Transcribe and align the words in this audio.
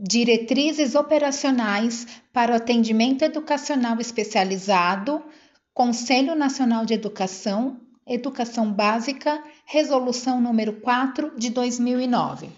diretrizes 0.00 0.94
operacionais 0.94 2.06
para 2.32 2.52
o 2.52 2.56
atendimento 2.56 3.22
educacional 3.22 4.00
especializado, 4.00 5.22
Conselho 5.74 6.34
Nacional 6.34 6.86
de 6.86 6.94
Educação, 6.94 7.78
Educação 8.06 8.72
Básica, 8.72 9.42
Resolução 9.64 10.40
número 10.40 10.80
4 10.80 11.34
de 11.36 11.50
2009. 11.50 12.48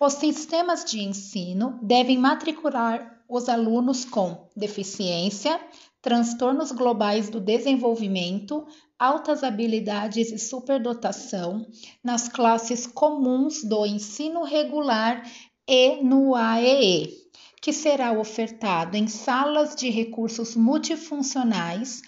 Os 0.00 0.14
sistemas 0.14 0.84
de 0.84 1.00
ensino 1.00 1.78
devem 1.82 2.16
matricular 2.16 3.18
os 3.28 3.48
alunos 3.48 4.04
com 4.04 4.48
deficiência, 4.56 5.60
transtornos 6.00 6.70
globais 6.70 7.28
do 7.28 7.40
desenvolvimento, 7.40 8.64
altas 8.98 9.44
habilidades 9.44 10.32
e 10.32 10.38
superdotação 10.38 11.66
nas 12.02 12.28
classes 12.28 12.86
comuns 12.86 13.62
do 13.62 13.84
ensino 13.84 14.44
regular 14.44 15.22
e 15.68 16.02
no 16.02 16.34
AEE, 16.34 17.14
que 17.60 17.74
será 17.74 18.12
ofertado 18.12 18.96
em 18.96 19.06
salas 19.06 19.76
de 19.76 19.90
recursos 19.90 20.56
multifuncionais 20.56 22.00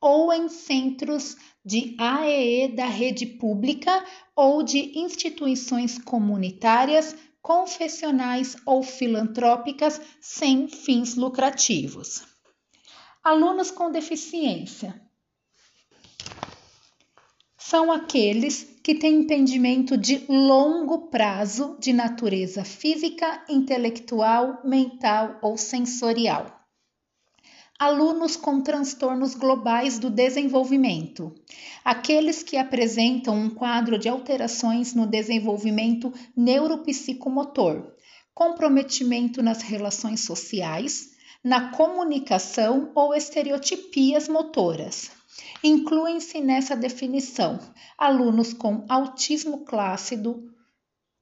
ou 0.00 0.32
em 0.32 0.48
centros 0.48 1.36
de 1.64 1.96
AEE 1.98 2.68
da 2.76 2.86
rede 2.86 3.26
pública 3.26 4.04
ou 4.36 4.62
de 4.62 4.96
instituições 4.96 5.98
comunitárias, 5.98 7.16
confessionais 7.42 8.56
ou 8.64 8.84
filantrópicas 8.84 10.00
sem 10.20 10.68
fins 10.68 11.16
lucrativos. 11.16 12.22
Alunos 13.24 13.72
com 13.72 13.90
deficiência 13.90 15.02
são 17.56 17.90
aqueles 17.90 18.77
que 18.88 18.94
têm 18.94 19.16
impedimento 19.16 19.98
de 19.98 20.24
longo 20.30 21.08
prazo 21.08 21.76
de 21.78 21.92
natureza 21.92 22.64
física, 22.64 23.44
intelectual, 23.46 24.62
mental 24.64 25.38
ou 25.42 25.58
sensorial. 25.58 26.58
Alunos 27.78 28.34
com 28.34 28.62
transtornos 28.62 29.34
globais 29.34 29.98
do 29.98 30.08
desenvolvimento, 30.08 31.34
aqueles 31.84 32.42
que 32.42 32.56
apresentam 32.56 33.36
um 33.36 33.50
quadro 33.50 33.98
de 33.98 34.08
alterações 34.08 34.94
no 34.94 35.06
desenvolvimento 35.06 36.10
neuropsicomotor, 36.34 37.92
comprometimento 38.32 39.42
nas 39.42 39.60
relações 39.60 40.20
sociais, 40.20 41.10
na 41.44 41.72
comunicação 41.72 42.90
ou 42.94 43.14
estereotipias 43.14 44.30
motoras 44.30 45.17
Incluem-se 45.62 46.40
nessa 46.40 46.76
definição 46.76 47.58
alunos 47.96 48.52
com 48.52 48.84
autismo 48.88 49.64
clássico, 49.64 50.42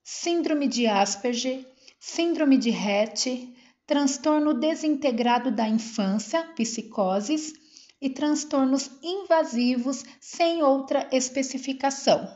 síndrome 0.03 0.69
de 0.69 0.87
Asperger, 0.87 1.67
síndrome 1.99 2.57
de 2.57 2.71
Rett, 2.71 3.55
transtorno 3.87 4.53
desintegrado 4.55 5.51
da 5.51 5.69
infância, 5.69 6.43
psicoses 6.55 7.55
e 8.01 8.11
transtornos 8.11 8.91
invasivos 9.03 10.05
sem 10.21 10.63
outra 10.63 11.09
especificação. 11.13 12.29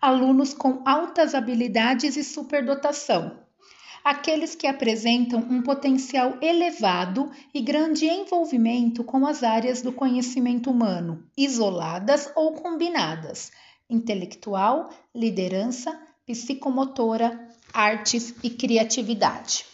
Alunos 0.00 0.54
com 0.54 0.82
altas 0.86 1.34
habilidades 1.34 2.16
e 2.16 2.24
superdotação, 2.24 3.47
aqueles 4.08 4.54
que 4.54 4.66
apresentam 4.66 5.40
um 5.40 5.60
potencial 5.60 6.38
elevado 6.40 7.30
e 7.52 7.60
grande 7.60 8.06
envolvimento 8.06 9.04
com 9.04 9.26
as 9.26 9.42
áreas 9.42 9.82
do 9.82 9.92
conhecimento 9.92 10.70
humano, 10.70 11.22
isoladas 11.36 12.32
ou 12.34 12.54
combinadas, 12.54 13.52
intelectual, 13.88 14.88
liderança, 15.14 15.94
psicomotora, 16.26 17.50
artes 17.70 18.34
e 18.42 18.48
criatividade. 18.48 19.66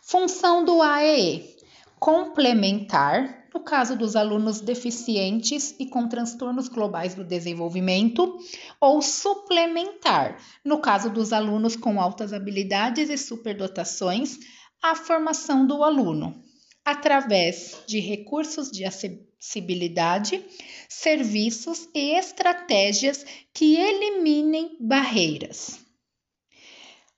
Função 0.00 0.64
do 0.64 0.80
AEE: 0.80 1.54
complementar 1.98 3.39
no 3.52 3.60
caso 3.60 3.96
dos 3.96 4.14
alunos 4.14 4.60
deficientes 4.60 5.74
e 5.78 5.86
com 5.86 6.08
transtornos 6.08 6.68
globais 6.68 7.14
do 7.14 7.24
desenvolvimento, 7.24 8.38
ou 8.80 9.02
suplementar, 9.02 10.38
no 10.64 10.78
caso 10.78 11.10
dos 11.10 11.32
alunos 11.32 11.76
com 11.76 12.00
altas 12.00 12.32
habilidades 12.32 13.10
e 13.10 13.18
superdotações, 13.18 14.38
a 14.82 14.94
formação 14.94 15.66
do 15.66 15.82
aluno, 15.82 16.42
através 16.84 17.76
de 17.86 18.00
recursos 18.00 18.70
de 18.70 18.84
acessibilidade, 18.84 20.42
serviços 20.88 21.88
e 21.94 22.16
estratégias 22.16 23.24
que 23.52 23.76
eliminem 23.76 24.76
barreiras. 24.80 25.78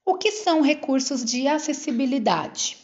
O 0.04 0.14
que 0.14 0.32
são 0.32 0.62
recursos 0.62 1.25
de 1.25 1.47
acessibilidade? 1.47 2.81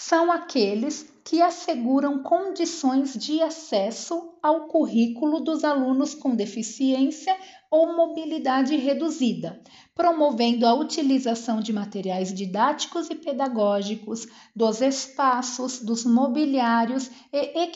São 0.00 0.30
aqueles 0.30 1.12
que 1.24 1.42
asseguram 1.42 2.22
condições 2.22 3.14
de 3.14 3.42
acesso 3.42 4.32
ao 4.40 4.68
currículo 4.68 5.40
dos 5.40 5.64
alunos 5.64 6.14
com 6.14 6.36
deficiência 6.36 7.36
ou 7.68 7.96
mobilidade 7.96 8.76
reduzida, 8.76 9.60
promovendo 9.96 10.64
a 10.68 10.72
utilização 10.72 11.60
de 11.60 11.72
materiais 11.72 12.32
didáticos 12.32 13.10
e 13.10 13.16
pedagógicos, 13.16 14.28
dos 14.54 14.80
espaços, 14.80 15.80
dos 15.80 16.04
mobiliários 16.04 17.10
e 17.32 17.68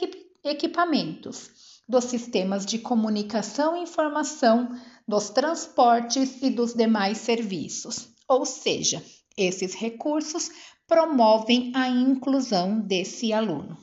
equipamentos, 0.44 1.50
dos 1.89 2.04
sistemas 2.04 2.65
de 2.65 2.78
comunicação 2.78 3.77
e 3.77 3.83
informação, 3.83 4.69
dos 5.09 5.28
transportes 5.31 6.41
e 6.41 6.50
dos 6.50 6.72
demais 6.72 7.19
serviços. 7.19 8.10
Ou 8.28 8.47
seja, 8.47 9.03
esses 9.37 9.75
recursos 9.75 10.50
promovem 10.92 11.72
a 11.75 11.88
inclusão 11.88 12.78
desse 12.78 13.32
aluno. 13.32 13.78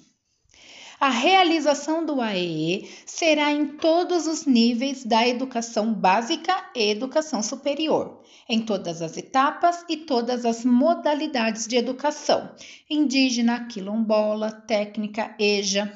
A 0.99 1.09
realização 1.09 2.05
do 2.05 2.21
AEE 2.21 2.87
será 3.03 3.51
em 3.51 3.65
todos 3.65 4.27
os 4.27 4.45
níveis 4.45 5.03
da 5.03 5.27
educação 5.27 5.91
básica 5.91 6.55
e 6.75 6.91
educação 6.91 7.41
superior, 7.41 8.21
em 8.47 8.61
todas 8.61 9.01
as 9.01 9.17
etapas 9.17 9.83
e 9.89 9.97
todas 9.97 10.45
as 10.45 10.63
modalidades 10.63 11.65
de 11.65 11.77
educação, 11.77 12.51
indígena, 12.87 13.65
quilombola, 13.65 14.51
técnica, 14.51 15.33
EJA, 15.39 15.91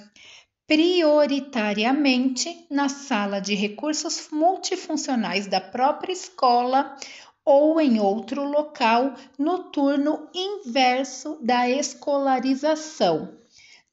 prioritariamente 0.66 2.66
na 2.72 2.90
sala 2.90 3.40
de 3.40 3.53
recursos 3.53 4.30
multifuncionais 4.31 5.45
da 5.45 5.62
própria 5.62 6.13
escola 6.13 6.97
ou 7.46 7.80
em 7.80 8.00
outro 8.00 8.44
local 8.44 9.14
no 9.38 9.66
turno 9.66 10.30
inverso 10.34 11.38
da 11.42 11.70
escolarização, 11.70 13.38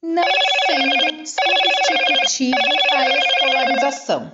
não 0.01 0.23
sendo 0.67 1.25
substitutivo 1.25 2.55
à 2.93 3.09
escolarização. 3.09 4.31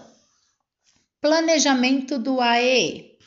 Planejamento 1.19 2.19
do 2.19 2.39
AEE. 2.39 3.17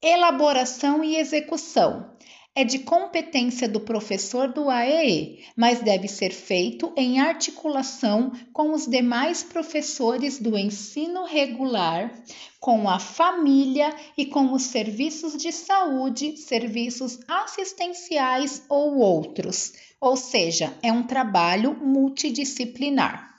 Elaboração 0.00 1.02
e 1.02 1.16
execução 1.16 2.17
é 2.58 2.64
de 2.64 2.80
competência 2.80 3.68
do 3.68 3.78
professor 3.78 4.52
do 4.52 4.68
AEE, 4.68 5.44
mas 5.54 5.80
deve 5.80 6.08
ser 6.08 6.32
feito 6.32 6.92
em 6.96 7.20
articulação 7.20 8.32
com 8.52 8.72
os 8.72 8.84
demais 8.84 9.44
professores 9.44 10.40
do 10.40 10.58
ensino 10.58 11.24
regular, 11.24 12.12
com 12.58 12.90
a 12.90 12.98
família 12.98 13.94
e 14.16 14.26
com 14.26 14.52
os 14.52 14.62
serviços 14.62 15.36
de 15.36 15.52
saúde, 15.52 16.36
serviços 16.36 17.20
assistenciais 17.28 18.64
ou 18.68 18.98
outros. 18.98 19.74
Ou 20.00 20.16
seja, 20.16 20.76
é 20.82 20.92
um 20.92 21.04
trabalho 21.04 21.78
multidisciplinar. 21.80 23.36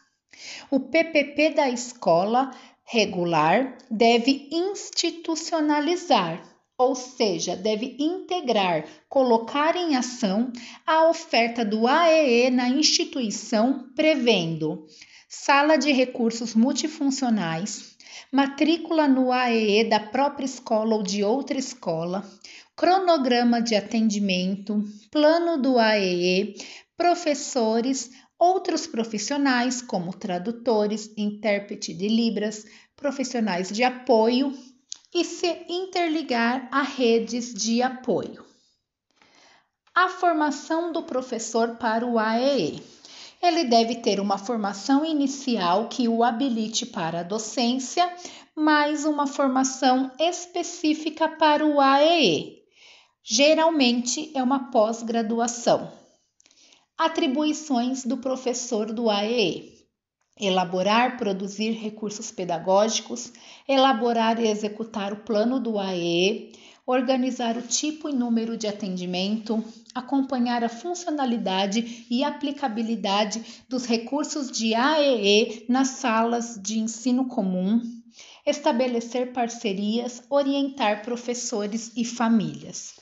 O 0.72 0.80
PPP 0.80 1.50
da 1.50 1.70
escola 1.70 2.52
regular 2.86 3.78
deve 3.92 4.48
institucionalizar 4.50 6.49
ou 6.80 6.96
seja, 6.96 7.58
deve 7.58 7.98
integrar, 8.00 8.86
colocar 9.10 9.76
em 9.76 9.98
ação 9.98 10.50
a 10.88 11.10
oferta 11.10 11.66
do 11.66 11.86
AEE 11.86 12.50
na 12.52 12.70
instituição, 12.70 13.90
prevendo 13.94 14.88
sala 15.28 15.76
de 15.76 15.92
recursos 15.92 16.56
multifuncionais, 16.56 17.98
matrícula 18.32 19.10
no 19.10 19.30
AEE 19.30 19.90
da 19.90 20.00
própria 20.00 20.46
escola 20.46 20.96
ou 20.96 21.04
de 21.04 21.22
outra 21.22 21.60
escola, 21.60 22.24
cronograma 22.78 23.62
de 23.62 23.76
atendimento, 23.76 24.82
plano 25.12 25.62
do 25.62 25.78
AEE, 25.78 26.56
professores, 26.96 28.10
outros 28.40 28.88
profissionais 28.88 29.82
como 29.82 30.14
tradutores, 30.14 31.12
intérprete 31.18 31.94
de 31.94 32.08
Libras, 32.08 32.66
profissionais 32.96 33.68
de 33.70 33.84
apoio 33.84 34.54
e 35.14 35.24
se 35.24 35.66
interligar 35.70 36.68
a 36.72 36.82
redes 36.82 37.54
de 37.54 37.82
apoio. 37.82 38.46
A 39.94 40.10
formação 40.10 40.92
do 40.92 41.04
professor 41.04 41.76
para 41.78 42.06
o 42.06 42.18
AEE. 42.18 42.84
Ele 43.42 43.64
deve 43.66 43.96
ter 43.96 44.20
uma 44.20 44.38
formação 44.38 45.06
inicial 45.06 45.88
que 45.88 46.08
o 46.08 46.24
habilite 46.24 46.86
para 46.86 47.22
a 47.22 47.24
docência, 47.24 48.14
mais 48.56 49.06
uma 49.06 49.26
formação 49.26 50.12
específica 50.20 51.28
para 51.28 51.66
o 51.66 51.80
AEE, 51.80 52.60
Geralmente 53.32 54.32
é 54.36 54.42
uma 54.42 54.72
pós-graduação. 54.72 55.92
Atribuições 56.98 58.04
do 58.04 58.18
professor 58.18 58.92
do 58.92 59.08
AEE: 59.08 59.79
elaborar, 60.40 61.18
produzir 61.18 61.72
recursos 61.72 62.32
pedagógicos, 62.32 63.34
elaborar 63.68 64.40
e 64.40 64.48
executar 64.48 65.12
o 65.12 65.18
plano 65.18 65.60
do 65.60 65.78
AEE, 65.78 66.54
organizar 66.86 67.58
o 67.58 67.62
tipo 67.62 68.10
e 68.10 68.14
número 68.14 68.58
de 68.58 68.66
atendimento, 68.66 69.64
acompanhar 69.94 70.64
a 70.64 70.70
funcionalidade 70.70 72.08
e 72.10 72.24
aplicabilidade 72.24 73.64
dos 73.68 73.86
recursos 73.86 74.50
de 74.50 74.74
AEE 74.74 75.66
nas 75.68 75.90
salas 75.90 76.60
de 76.60 76.80
ensino 76.80 77.28
comum, 77.28 77.82
estabelecer 78.46 79.34
parcerias, 79.34 80.24
orientar 80.30 81.04
professores 81.04 81.92
e 81.96 82.04
famílias. 82.04 82.96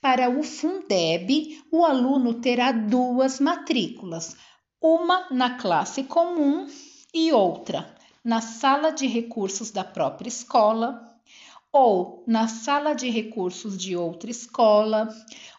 Para 0.00 0.30
o 0.30 0.42
Fundeb, 0.42 1.62
o 1.70 1.84
aluno 1.84 2.40
terá 2.40 2.72
duas 2.72 3.38
matrículas, 3.38 4.34
uma 4.80 5.26
na 5.30 5.58
classe 5.58 6.04
comum 6.04 6.66
e 7.12 7.32
outra 7.32 7.94
na 8.24 8.40
sala 8.40 8.90
de 8.90 9.06
recursos 9.06 9.70
da 9.70 9.82
própria 9.82 10.28
escola, 10.28 11.06
ou 11.72 12.22
na 12.26 12.48
sala 12.48 12.94
de 12.94 13.08
recursos 13.08 13.78
de 13.78 13.96
outra 13.96 14.30
escola, 14.30 15.08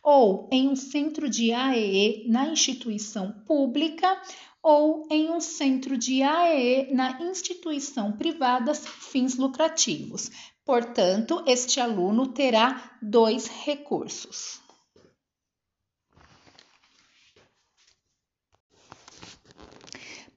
ou 0.04 0.48
em 0.52 0.70
um 0.70 0.76
centro 0.76 1.30
de 1.30 1.52
AEE 1.52 2.28
na 2.30 2.48
instituição 2.48 3.32
pública, 3.46 4.22
ou 4.62 5.08
em 5.10 5.32
um 5.32 5.40
centro 5.40 5.98
de 5.98 6.22
AEE 6.22 6.94
na 6.94 7.22
instituição 7.22 8.12
privada 8.12 8.76
fins 8.76 9.38
lucrativos. 9.38 10.30
Portanto, 10.64 11.44
este 11.48 11.80
aluno 11.80 12.28
terá 12.28 12.92
dois 13.02 13.48
recursos. 13.48 14.62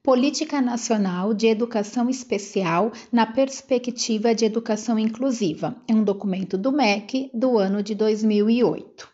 Política 0.05 0.61
Nacional 0.61 1.33
de 1.33 1.47
Educação 1.47 2.07
Especial 2.07 2.91
na 3.11 3.25
Perspectiva 3.25 4.35
de 4.35 4.45
Educação 4.45 4.99
Inclusiva. 4.99 5.75
É 5.87 5.95
um 5.95 6.03
documento 6.03 6.59
do 6.59 6.71
MEC 6.71 7.31
do 7.33 7.57
ano 7.57 7.81
de 7.81 7.95
2008. 7.95 9.09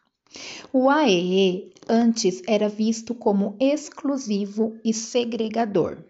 O 0.73 0.89
AEE 0.89 1.71
antes 1.87 2.43
era 2.45 2.67
visto 2.67 3.15
como 3.15 3.55
exclusivo 3.57 4.77
e 4.83 4.93
segregador. 4.93 6.03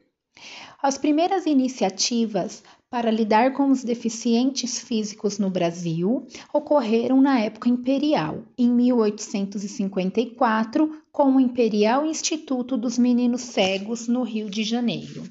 As 0.82 0.98
primeiras 0.98 1.46
iniciativas 1.46 2.64
para 2.92 3.10
lidar 3.10 3.54
com 3.54 3.72
os 3.72 3.84
deficientes 3.86 4.78
físicos 4.78 5.40
no 5.40 5.50
Brasil 5.50 6.28
ocorreram 6.54 7.22
na 7.22 7.40
época 7.40 7.70
imperial, 7.70 8.44
em 8.58 8.70
1854, 8.70 11.02
com 11.10 11.38
o 11.38 11.40
Imperial 11.40 12.06
Instituto 12.06 12.76
dos 12.76 12.98
Meninos 12.98 13.44
Cegos, 13.44 14.10
no 14.10 14.24
Rio 14.24 14.50
de 14.50 14.66
Janeiro. 14.66 15.24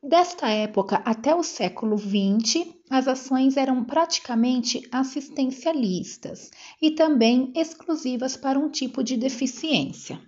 Desta 0.00 0.48
época 0.48 1.02
até 1.04 1.34
o 1.34 1.42
século 1.42 1.98
XX, 1.98 2.68
as 2.88 3.08
ações 3.08 3.56
eram 3.56 3.82
praticamente 3.82 4.86
assistencialistas 4.92 6.52
e 6.80 6.92
também 6.92 7.52
exclusivas 7.56 8.36
para 8.36 8.60
um 8.60 8.70
tipo 8.70 9.02
de 9.02 9.16
deficiência. 9.16 10.20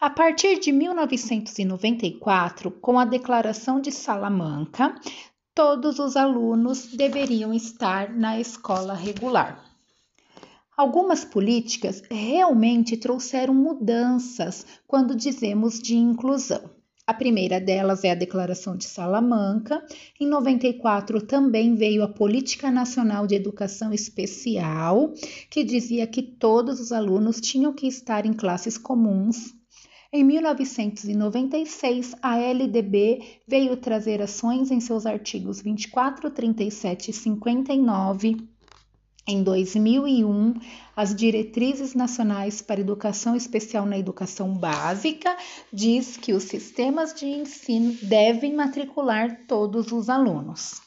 A 0.00 0.10
partir 0.10 0.58
de 0.58 0.72
1994, 0.72 2.72
com 2.72 2.98
a 2.98 3.04
Declaração 3.04 3.80
de 3.80 3.92
Salamanca, 3.92 4.92
todos 5.54 6.00
os 6.00 6.16
alunos 6.16 6.88
deveriam 6.88 7.54
estar 7.54 8.12
na 8.12 8.40
escola 8.40 8.92
regular. 8.92 9.64
Algumas 10.76 11.24
políticas 11.24 12.02
realmente 12.10 12.96
trouxeram 12.96 13.54
mudanças 13.54 14.66
quando 14.84 15.14
dizemos 15.14 15.78
de 15.78 15.94
inclusão. 15.94 16.68
A 17.06 17.14
primeira 17.14 17.60
delas 17.60 18.02
é 18.02 18.10
a 18.10 18.16
Declaração 18.16 18.76
de 18.76 18.86
Salamanca. 18.86 19.86
Em 20.18 20.26
94 20.26 21.20
também 21.24 21.76
veio 21.76 22.02
a 22.02 22.08
Política 22.08 22.70
Nacional 22.70 23.26
de 23.26 23.36
Educação 23.36 23.92
Especial, 23.92 25.12
que 25.48 25.62
dizia 25.62 26.06
que 26.06 26.22
todos 26.22 26.80
os 26.80 26.90
alunos 26.90 27.40
tinham 27.40 27.72
que 27.72 27.86
estar 27.86 28.26
em 28.26 28.32
classes 28.32 28.76
comuns 28.76 29.54
em 30.16 30.22
1996, 30.22 32.14
a 32.22 32.38
LDB 32.38 33.40
veio 33.48 33.76
trazer 33.76 34.22
ações 34.22 34.70
em 34.70 34.78
seus 34.78 35.06
artigos 35.06 35.60
24, 35.60 36.30
37 36.30 37.10
e 37.10 37.12
59. 37.12 38.36
Em 39.26 39.42
2001, 39.42 40.54
as 40.94 41.12
Diretrizes 41.16 41.96
Nacionais 41.96 42.62
para 42.62 42.80
Educação 42.80 43.34
Especial 43.34 43.84
na 43.86 43.98
Educação 43.98 44.54
Básica 44.54 45.36
diz 45.72 46.16
que 46.16 46.32
os 46.32 46.44
sistemas 46.44 47.12
de 47.12 47.26
ensino 47.26 47.96
devem 48.00 48.54
matricular 48.54 49.40
todos 49.48 49.90
os 49.90 50.08
alunos. 50.08 50.80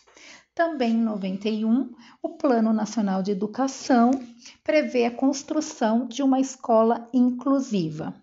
Também 0.56 0.94
em 0.94 1.04
91, 1.04 1.92
o 2.24 2.30
Plano 2.38 2.72
Nacional 2.72 3.22
de 3.22 3.32
Educação 3.32 4.12
prevê 4.64 5.04
a 5.04 5.12
construção 5.12 6.08
de 6.08 6.24
uma 6.24 6.40
escola 6.40 7.10
inclusiva. 7.14 8.16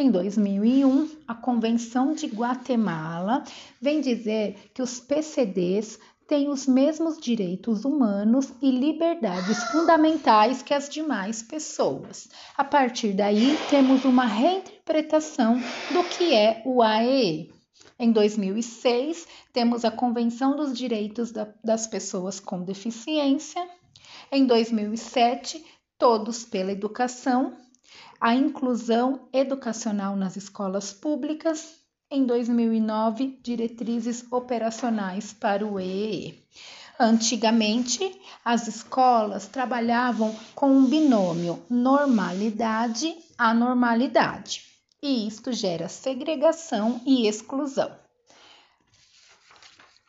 Em 0.00 0.12
2001, 0.12 1.10
a 1.26 1.34
Convenção 1.34 2.14
de 2.14 2.28
Guatemala 2.28 3.42
vem 3.82 4.00
dizer 4.00 4.70
que 4.72 4.80
os 4.80 5.00
PCDs 5.00 5.98
têm 6.24 6.48
os 6.48 6.68
mesmos 6.68 7.18
direitos 7.18 7.84
humanos 7.84 8.52
e 8.62 8.70
liberdades 8.70 9.60
fundamentais 9.72 10.62
que 10.62 10.72
as 10.72 10.88
demais 10.88 11.42
pessoas. 11.42 12.28
A 12.56 12.62
partir 12.62 13.12
daí, 13.12 13.58
temos 13.68 14.04
uma 14.04 14.24
reinterpretação 14.24 15.60
do 15.90 16.04
que 16.04 16.32
é 16.32 16.62
o 16.64 16.80
AEE. 16.80 17.50
Em 17.98 18.12
2006, 18.12 19.26
temos 19.52 19.84
a 19.84 19.90
Convenção 19.90 20.54
dos 20.54 20.78
Direitos 20.78 21.32
das 21.64 21.88
Pessoas 21.88 22.38
com 22.38 22.62
Deficiência. 22.62 23.68
Em 24.30 24.46
2007, 24.46 25.60
Todos 25.98 26.44
pela 26.44 26.70
Educação 26.70 27.56
a 28.20 28.34
inclusão 28.34 29.28
educacional 29.32 30.16
nas 30.16 30.36
escolas 30.36 30.92
públicas, 30.92 31.78
em 32.10 32.26
2009, 32.26 33.38
diretrizes 33.42 34.26
operacionais 34.30 35.32
para 35.32 35.66
o 35.66 35.78
EEE. 35.78 36.42
Antigamente, 36.98 38.20
as 38.44 38.66
escolas 38.66 39.46
trabalhavam 39.46 40.34
com 40.54 40.70
um 40.70 40.86
binômio 40.86 41.62
normalidade-anormalidade, 41.70 44.64
e 45.00 45.28
isto 45.28 45.52
gera 45.52 45.88
segregação 45.88 47.00
e 47.06 47.28
exclusão. 47.28 47.96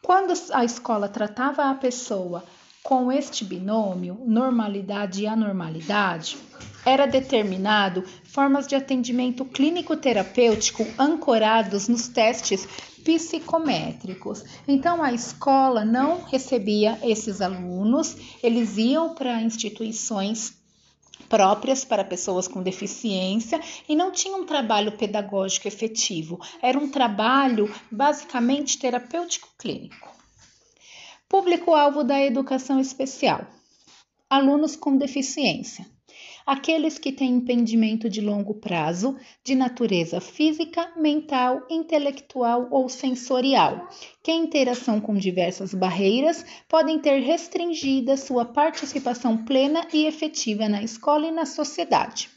Quando 0.02 0.34
a 0.54 0.66
escola 0.66 1.08
tratava 1.08 1.70
a 1.70 1.76
pessoa 1.76 2.44
com 2.84 3.12
este 3.12 3.44
binômio, 3.44 4.20
normalidade 4.26 5.24
e 5.24 5.28
anormalidade, 5.28 6.38
era 6.86 7.06
determinado 7.06 8.04
formas 8.24 8.66
de 8.66 8.76
atendimento 8.76 9.44
clínico-terapêutico 9.46 10.86
ancorados 10.98 11.88
nos 11.88 12.08
testes 12.08 12.68
psicométricos. 13.04 14.44
Então 14.68 15.04
a 15.04 15.14
escola 15.14 15.84
não 15.84 16.24
recebia 16.24 16.98
esses 17.04 17.42
alunos, 17.42 18.16
eles 18.42 18.78
iam 18.78 19.14
para 19.14 19.42
instituições 19.42 20.58
próprias 21.28 21.86
para 21.86 22.04
pessoas 22.04 22.48
com 22.48 22.64
deficiência 22.64 23.60
e 23.88 23.96
não 23.96 24.12
tinha 24.12 24.36
um 24.36 24.46
trabalho 24.46 24.94
pedagógico 24.94 25.68
efetivo, 25.68 26.40
era 26.62 26.78
um 26.78 26.90
trabalho 26.90 27.72
basicamente 27.92 28.80
terapêutico 28.80 29.50
clínico. 29.58 30.09
Público-alvo 31.30 32.04
da 32.04 32.20
educação 32.20 32.80
especial: 32.80 33.46
alunos 34.28 34.76
com 34.76 34.98
deficiência. 34.98 35.86
Aqueles 36.44 36.98
que 36.98 37.12
têm 37.12 37.36
impedimento 37.36 38.10
de 38.10 38.20
longo 38.20 38.56
prazo, 38.56 39.16
de 39.44 39.54
natureza 39.54 40.20
física, 40.20 40.92
mental, 40.98 41.62
intelectual 41.70 42.68
ou 42.72 42.90
sensorial, 42.90 43.88
que 44.24 44.32
em 44.32 44.46
interação 44.46 45.00
com 45.00 45.14
diversas 45.14 45.72
barreiras 45.72 46.44
podem 46.68 46.98
ter 46.98 47.20
restringida 47.20 48.18
sua 48.18 48.44
participação 48.44 49.46
plena 49.46 49.88
e 49.94 50.08
efetiva 50.08 50.68
na 50.68 50.82
escola 50.82 51.28
e 51.28 51.32
na 51.32 51.46
sociedade. 51.46 52.28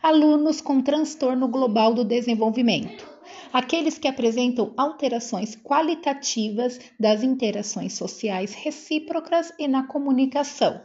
Alunos 0.00 0.60
com 0.60 0.80
transtorno 0.80 1.48
global 1.48 1.92
do 1.92 2.04
desenvolvimento 2.04 3.13
aqueles 3.54 3.96
que 3.96 4.06
apresentam 4.06 4.74
alterações 4.76 5.56
qualitativas 5.56 6.78
das 7.00 7.22
interações 7.22 7.94
sociais 7.94 8.52
recíprocas 8.52 9.50
e 9.58 9.66
na 9.66 9.86
comunicação 9.86 10.82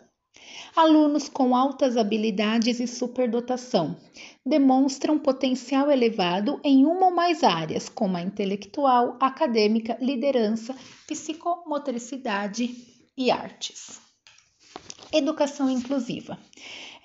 Alunos 0.75 1.27
com 1.27 1.55
altas 1.55 1.97
habilidades 1.97 2.79
e 2.79 2.87
superdotação 2.87 3.97
demonstram 4.45 5.17
potencial 5.17 5.89
elevado 5.91 6.61
em 6.63 6.85
uma 6.85 7.07
ou 7.07 7.11
mais 7.11 7.43
áreas, 7.43 7.89
como 7.89 8.15
a 8.15 8.21
intelectual, 8.21 9.17
acadêmica, 9.19 9.97
liderança, 9.99 10.75
psicomotricidade 11.07 12.69
e 13.17 13.31
artes. 13.31 13.99
Educação 15.11 15.69
inclusiva 15.69 16.37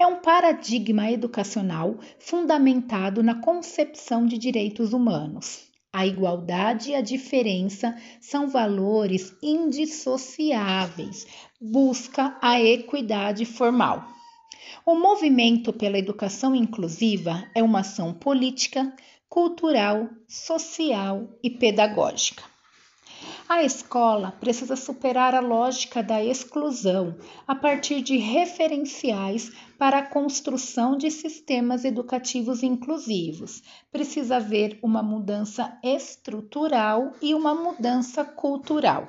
é 0.05 0.07
um 0.07 0.17
paradigma 0.17 1.11
educacional 1.11 1.97
fundamentado 2.19 3.23
na 3.23 3.37
concepção 3.37 4.27
de 4.27 4.37
direitos 4.37 4.93
humanos. 4.93 5.63
A 5.91 6.07
igualdade 6.07 6.91
e 6.91 6.95
a 6.95 7.01
diferença 7.01 7.97
são 8.21 8.47
valores 8.47 9.35
indissociáveis, 9.43 11.27
busca 11.59 12.37
a 12.43 12.61
equidade 12.61 13.47
formal. 13.47 14.07
O 14.85 14.95
movimento 14.95 15.73
pela 15.73 15.99
educação 15.99 16.55
inclusiva 16.55 17.43
é 17.55 17.63
uma 17.63 17.81
ação 17.81 18.13
política, 18.13 18.95
cultural, 19.27 20.11
social 20.29 21.31
e 21.43 21.49
pedagógica. 21.49 22.54
A 23.49 23.63
escola 23.63 24.33
precisa 24.41 24.75
superar 24.75 25.35
a 25.35 25.41
lógica 25.41 26.03
da 26.03 26.25
exclusão 26.25 27.15
a 27.47 27.55
partir 27.55 28.01
de 28.01 28.17
referenciais 28.17 29.53
para 29.79 29.99
a 29.99 30.07
construção 30.07 30.97
de 30.97 31.11
sistemas 31.11 31.85
educativos 31.85 32.63
inclusivos. 32.63 33.63
Precisa 33.93 34.37
haver 34.37 34.79
uma 34.83 35.03
mudança 35.03 35.79
estrutural 35.83 37.13
e 37.21 37.35
uma 37.35 37.55
mudança 37.55 38.25
cultural. 38.25 39.09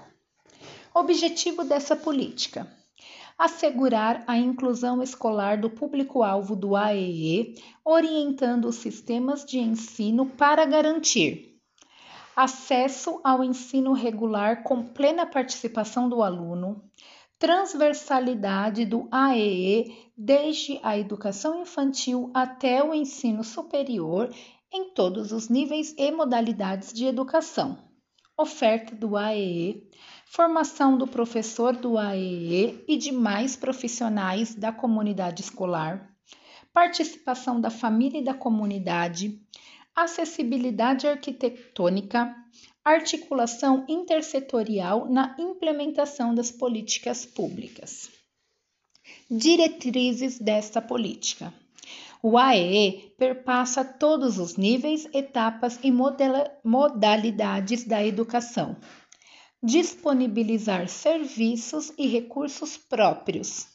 Objetivo 0.93 1.63
dessa 1.63 1.95
política: 1.95 2.67
assegurar 3.37 4.23
a 4.27 4.37
inclusão 4.37 5.01
escolar 5.01 5.59
do 5.59 5.69
público-alvo 5.69 6.55
do 6.55 6.75
AEE, 6.75 7.55
orientando 7.83 8.65
os 8.65 8.75
sistemas 8.75 9.45
de 9.45 9.59
ensino 9.59 10.25
para 10.25 10.65
garantir 10.65 11.54
acesso 12.35 13.21
ao 13.23 13.43
ensino 13.43 13.93
regular 13.93 14.63
com 14.63 14.83
plena 14.83 15.25
participação 15.25 16.09
do 16.09 16.21
aluno, 16.21 16.83
transversalidade 17.39 18.85
do 18.85 19.07
AEE 19.11 20.11
desde 20.17 20.79
a 20.83 20.97
educação 20.97 21.61
infantil 21.61 22.31
até 22.33 22.83
o 22.83 22.93
ensino 22.93 23.43
superior 23.43 24.33
em 24.71 24.93
todos 24.93 25.31
os 25.31 25.47
níveis 25.47 25.93
e 25.97 26.11
modalidades 26.11 26.91
de 26.91 27.05
educação. 27.05 27.77
Oferta 28.37 28.93
do 28.93 29.15
AEE, 29.15 29.89
formação 30.25 30.97
do 30.97 31.07
professor 31.07 31.73
do 31.73 31.97
AEE 31.97 32.83
e 32.85 32.97
demais 32.97 33.55
profissionais 33.55 34.53
da 34.53 34.73
comunidade 34.73 35.41
escolar, 35.41 36.09
participação 36.73 37.61
da 37.61 37.69
família 37.69 38.19
e 38.19 38.23
da 38.23 38.33
comunidade, 38.33 39.41
acessibilidade 39.95 41.07
arquitetônica, 41.07 42.35
articulação 42.83 43.85
intersetorial 43.87 45.09
na 45.09 45.35
implementação 45.39 46.35
das 46.35 46.51
políticas 46.51 47.25
públicas. 47.25 48.09
Diretrizes 49.31 50.37
desta 50.37 50.81
política. 50.81 51.53
O 52.21 52.37
AEE 52.37 53.13
perpassa 53.17 53.85
todos 53.85 54.39
os 54.39 54.57
níveis, 54.57 55.07
etapas 55.13 55.79
e 55.83 55.91
modalidades 56.63 57.83
da 57.83 58.03
educação. 58.03 58.75
Disponibilizar 59.63 60.87
serviços 60.89 61.93
e 61.97 62.07
recursos 62.07 62.77
próprios 62.77 63.74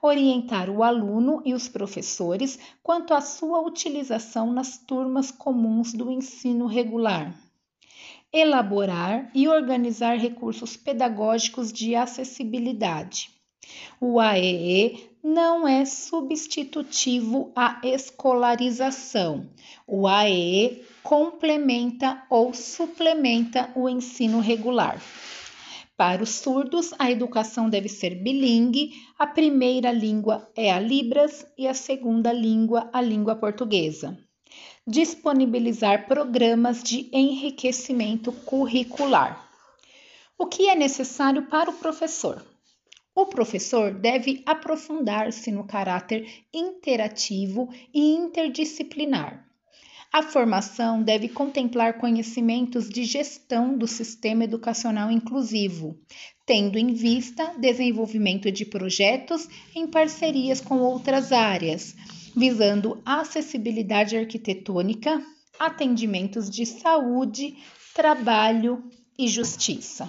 orientar 0.00 0.68
o 0.68 0.82
aluno 0.82 1.42
e 1.44 1.54
os 1.54 1.68
professores 1.68 2.58
quanto 2.82 3.14
à 3.14 3.20
sua 3.20 3.60
utilização 3.60 4.52
nas 4.52 4.78
turmas 4.78 5.30
comuns 5.30 5.92
do 5.92 6.10
ensino 6.10 6.66
regular, 6.66 7.34
elaborar 8.32 9.30
e 9.34 9.48
organizar 9.48 10.16
recursos 10.18 10.76
pedagógicos 10.76 11.72
de 11.72 11.94
acessibilidade. 11.94 13.30
O 14.00 14.20
AEE 14.20 15.10
não 15.22 15.66
é 15.66 15.86
substitutivo 15.86 17.50
à 17.56 17.80
escolarização. 17.82 19.48
O 19.86 20.06
AEE 20.06 20.84
complementa 21.02 22.22
ou 22.28 22.52
suplementa 22.52 23.70
o 23.74 23.88
ensino 23.88 24.40
regular. 24.40 25.00
Para 25.96 26.24
os 26.24 26.30
surdos, 26.30 26.92
a 26.98 27.08
educação 27.08 27.70
deve 27.70 27.88
ser 27.88 28.16
bilingue, 28.16 28.90
a 29.16 29.28
primeira 29.28 29.92
língua 29.92 30.50
é 30.56 30.72
a 30.72 30.80
Libras 30.80 31.46
e 31.56 31.68
a 31.68 31.74
segunda 31.74 32.32
língua 32.32 32.90
a 32.92 33.00
língua 33.00 33.36
portuguesa. 33.36 34.18
Disponibilizar 34.84 36.08
programas 36.08 36.82
de 36.82 37.08
enriquecimento 37.12 38.32
curricular. 38.32 39.48
O 40.36 40.46
que 40.46 40.68
é 40.68 40.74
necessário 40.74 41.46
para 41.46 41.70
o 41.70 41.74
professor? 41.74 42.44
O 43.14 43.26
professor 43.26 43.94
deve 43.94 44.42
aprofundar-se 44.44 45.52
no 45.52 45.64
caráter 45.64 46.44
interativo 46.52 47.72
e 47.94 48.14
interdisciplinar 48.16 49.43
a 50.14 50.22
formação 50.22 51.02
deve 51.02 51.28
contemplar 51.28 51.98
conhecimentos 51.98 52.88
de 52.88 53.02
gestão 53.02 53.76
do 53.76 53.84
sistema 53.88 54.44
educacional 54.44 55.10
inclusivo, 55.10 55.98
tendo 56.46 56.78
em 56.78 56.94
vista 56.94 57.52
desenvolvimento 57.58 58.48
de 58.52 58.64
projetos 58.64 59.48
em 59.74 59.88
parcerias 59.88 60.60
com 60.60 60.78
outras 60.78 61.32
áreas, 61.32 61.96
visando 62.32 63.02
acessibilidade 63.04 64.16
arquitetônica, 64.16 65.20
atendimentos 65.58 66.48
de 66.48 66.64
saúde, 66.64 67.56
trabalho 67.92 68.84
e 69.18 69.26
justiça. 69.26 70.08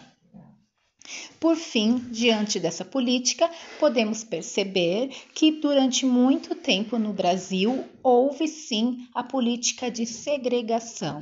Por 1.39 1.55
fim, 1.55 1.97
diante 2.09 2.59
dessa 2.59 2.83
política, 2.83 3.49
podemos 3.79 4.23
perceber 4.23 5.09
que 5.33 5.51
durante 5.51 6.05
muito 6.05 6.55
tempo 6.55 6.97
no 6.97 7.13
Brasil 7.13 7.85
houve 8.01 8.47
sim 8.47 9.07
a 9.13 9.23
política 9.23 9.91
de 9.91 10.05
segregação. 10.05 11.21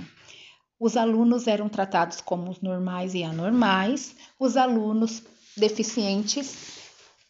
Os 0.80 0.98
alunos 0.98 1.48
eram 1.48 1.70
tratados 1.70 2.22
como 2.22 2.50
os 2.50 2.62
normais 2.62 3.14
e 3.14 3.24
anormais, 3.24 4.16
os 4.40 4.58
alunos 4.58 5.24
deficientes 5.56 6.82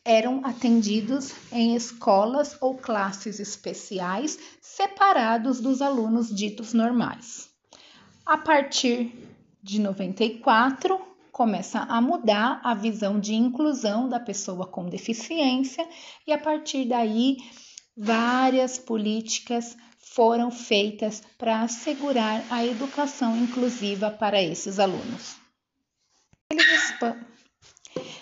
eram 0.06 0.42
atendidos 0.44 1.34
em 1.52 1.76
escolas 1.76 2.58
ou 2.60 2.76
classes 2.76 3.40
especiais 3.40 4.38
separados 4.62 5.62
dos 5.62 5.82
alunos 5.82 6.34
ditos 6.34 6.74
normais. 6.74 7.50
A 8.26 8.38
partir 8.38 9.12
de 9.62 9.80
94, 9.80 11.13
começa 11.34 11.80
a 11.80 12.00
mudar 12.00 12.62
a 12.64 12.76
visão 12.76 13.20
de 13.20 13.34
inclusão 13.34 14.08
da 14.08 14.20
pessoa 14.20 14.68
com 14.68 14.86
deficiência 14.86 15.86
e 16.28 16.32
a 16.32 16.38
partir 16.38 16.86
daí 16.86 17.38
várias 17.98 18.78
políticas 18.78 19.76
foram 19.98 20.52
feitas 20.52 21.24
para 21.36 21.62
assegurar 21.62 22.44
a 22.52 22.64
educação 22.64 23.36
inclusiva 23.36 24.12
para 24.12 24.40
esses 24.42 24.78
alunos. 24.78 25.36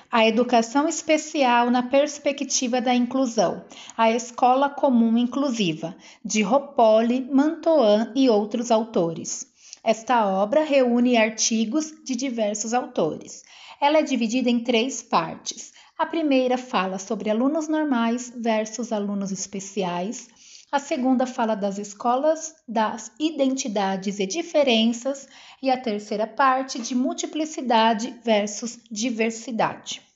A 0.10 0.26
educação 0.26 0.88
especial 0.88 1.70
na 1.70 1.84
perspectiva 1.84 2.80
da 2.80 2.96
inclusão, 2.96 3.66
a 3.98 4.10
escola 4.10 4.70
comum 4.70 5.18
inclusiva, 5.18 5.96
de 6.24 6.42
Ropoli, 6.42 7.30
Mantoan 7.30 8.12
e 8.16 8.30
outros 8.30 8.72
autores. 8.72 9.51
Esta 9.84 10.28
obra 10.28 10.64
reúne 10.64 11.18
artigos 11.18 11.92
de 12.04 12.16
diversos 12.16 12.72
autores. 12.72 13.44
Ela 13.80 13.98
é 13.98 14.04
dividida 14.04 14.48
em 14.48 14.60
três 14.60 15.02
partes. 15.02 15.74
A 15.98 16.06
primeira 16.06 16.56
fala 16.56 17.00
sobre 17.00 17.32
alunos 17.32 17.68
normais 17.68 18.32
versus 18.36 18.92
alunos 18.92 19.32
especiais. 19.32 20.30
A 20.72 20.78
segunda 20.78 21.26
fala 21.26 21.56
das 21.56 21.80
escolas, 21.80 22.54
das 22.68 23.12
identidades 23.20 24.20
e 24.20 24.28
diferenças. 24.28 25.28
E 25.62 25.72
a 25.72 25.82
terceira 25.82 26.28
parte 26.28 26.80
de 26.80 26.94
multiplicidade 26.94 28.14
versus 28.24 28.80
diversidade. 28.90 30.11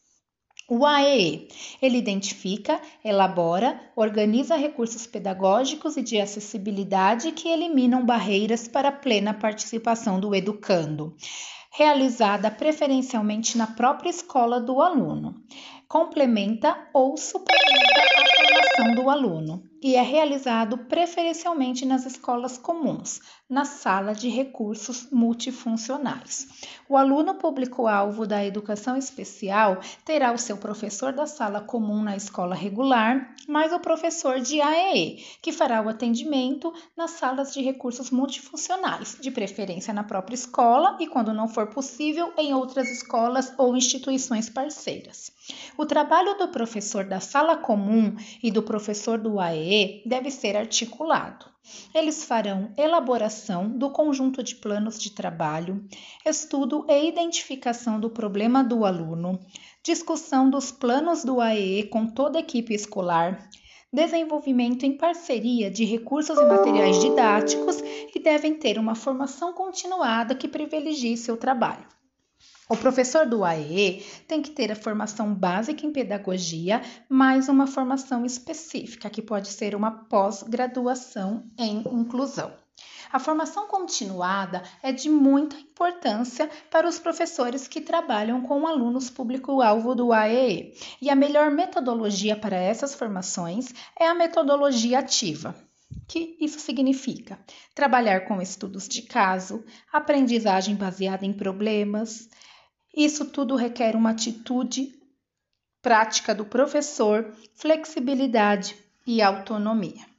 O 0.68 0.84
AEE, 0.84 1.48
ele 1.80 2.00
identifica, 2.00 2.82
elabora, 3.04 3.80
organiza 3.96 4.56
recursos 4.56 5.06
pedagógicos 5.06 5.96
e 5.96 6.02
de 6.02 6.20
acessibilidade 6.20 7.32
que 7.34 7.48
eliminam 7.50 8.04
barreiras 8.04 8.68
para 8.68 8.90
a 8.90 8.92
plena 8.92 9.32
participação 9.32 10.20
do 10.20 10.34
educando, 10.34 11.16
realizada 11.72 12.50
preferencialmente 12.50 13.56
na 13.60 13.68
própria 13.68 14.10
escola 14.10 14.60
do 14.60 14.82
aluno. 14.82 15.36
Complementa 15.88 16.76
ou 16.92 17.16
suplementa 17.16 18.15
formação 18.26 18.96
do 18.96 19.10
aluno 19.10 19.64
e 19.82 19.96
é 19.96 20.02
realizado 20.02 20.78
preferencialmente 20.78 21.86
nas 21.86 22.06
escolas 22.06 22.58
comuns, 22.58 23.22
na 23.48 23.66
sala 23.66 24.14
de 24.14 24.30
recursos 24.30 25.08
multifuncionais. 25.12 26.48
O 26.90 26.98
aluno 26.98 27.36
público-alvo 27.36 28.26
da 28.26 28.44
educação 28.44 28.98
especial 28.98 29.80
terá 30.04 30.32
o 30.32 30.38
seu 30.38 30.58
professor 30.58 31.14
da 31.14 31.28
sala 31.28 31.62
comum 31.62 32.02
na 32.02 32.16
escola 32.16 32.56
regular, 32.56 33.36
mais 33.48 33.72
o 33.72 33.80
professor 33.80 34.40
de 34.40 34.60
AEE, 34.60 35.24
que 35.42 35.52
fará 35.52 35.82
o 35.84 35.90
atendimento 35.90 36.74
nas 36.98 37.12
salas 37.12 37.54
de 37.54 37.62
recursos 37.62 38.10
multifuncionais, 38.10 39.18
de 39.22 39.30
preferência 39.30 39.94
na 39.94 40.04
própria 40.04 40.36
escola 40.36 40.98
e, 41.00 41.06
quando 41.06 41.34
não 41.34 41.48
for 41.48 41.68
possível, 41.68 42.34
em 42.38 42.56
outras 42.56 42.90
escolas 42.90 43.54
ou 43.58 43.78
instituições 43.78 44.50
parceiras. 44.50 45.32
O 45.78 45.86
trabalho 45.86 46.36
do 46.40 46.48
professor 46.48 47.04
da 47.04 47.20
sala 47.20 47.58
comum 47.58 48.15
e 48.42 48.52
do 48.52 48.64
professor 48.64 49.18
do 49.18 49.40
AEE 49.40 50.04
deve 50.06 50.32
ser 50.32 50.56
articulado. 50.56 51.46
Eles 51.94 52.24
farão 52.24 52.72
elaboração 52.78 53.70
do 53.70 53.90
conjunto 53.90 54.44
de 54.44 54.56
planos 54.56 55.00
de 55.00 55.10
trabalho, 55.12 55.84
estudo 56.26 56.86
e 56.88 57.08
identificação 57.08 58.00
do 58.00 58.10
problema 58.10 58.64
do 58.64 58.86
aluno, 58.86 59.40
discussão 59.84 60.50
dos 60.50 60.72
planos 60.72 61.24
do 61.24 61.42
AEE 61.42 61.84
com 61.90 62.06
toda 62.06 62.38
a 62.38 62.42
equipe 62.42 62.74
escolar, 62.74 63.50
desenvolvimento 63.92 64.86
em 64.86 64.96
parceria 64.96 65.72
de 65.72 65.86
recursos 65.86 66.38
e 66.38 66.46
materiais 66.46 67.00
didáticos 67.00 67.82
e 68.14 68.20
devem 68.20 68.54
ter 68.56 68.78
uma 68.78 68.94
formação 68.94 69.54
continuada 69.54 70.36
que 70.36 70.48
privilegie 70.48 71.18
seu 71.18 71.38
trabalho. 71.38 71.95
O 72.68 72.76
professor 72.76 73.28
do 73.28 73.46
AEE 73.46 74.04
tem 74.28 74.42
que 74.42 74.50
ter 74.50 74.72
a 74.72 74.76
formação 74.76 75.32
básica 75.36 75.86
em 75.86 75.92
pedagogia, 75.92 76.82
mais 77.08 77.48
uma 77.48 77.68
formação 77.68 78.26
específica, 78.26 79.08
que 79.08 79.22
pode 79.22 79.50
ser 79.50 79.76
uma 79.76 79.92
pós-graduação 79.92 81.46
em 81.60 81.84
inclusão. 81.94 82.52
A 83.14 83.20
formação 83.20 83.68
continuada 83.68 84.64
é 84.82 84.92
de 84.92 85.12
muita 85.12 85.56
importância 85.56 86.50
para 86.72 86.90
os 86.90 86.98
professores 86.98 87.68
que 87.68 87.80
trabalham 87.80 88.42
com 88.42 88.66
alunos 88.66 89.12
público-alvo 89.12 89.94
do 89.94 90.12
AEE, 90.12 90.74
e 91.00 91.08
a 91.12 91.16
melhor 91.16 91.52
metodologia 91.52 92.36
para 92.36 92.58
essas 92.58 92.96
formações 92.96 93.72
é 93.96 94.08
a 94.08 94.16
metodologia 94.16 94.98
ativa. 94.98 95.56
Que 96.08 96.36
isso 96.42 96.60
significa? 96.60 97.40
Trabalhar 97.76 98.22
com 98.22 98.42
estudos 98.42 98.88
de 98.88 99.04
caso, 99.04 99.64
aprendizagem 99.94 100.76
baseada 100.76 101.26
em 101.26 101.32
problemas, 101.32 102.28
isso 102.96 103.26
tudo 103.26 103.56
requer 103.56 103.96
uma 103.96 104.12
atitude 104.12 104.94
prática 105.82 106.34
do 106.34 106.46
professor, 106.46 107.34
flexibilidade 107.54 108.76
e 109.06 109.22
autonomia. 109.22 110.16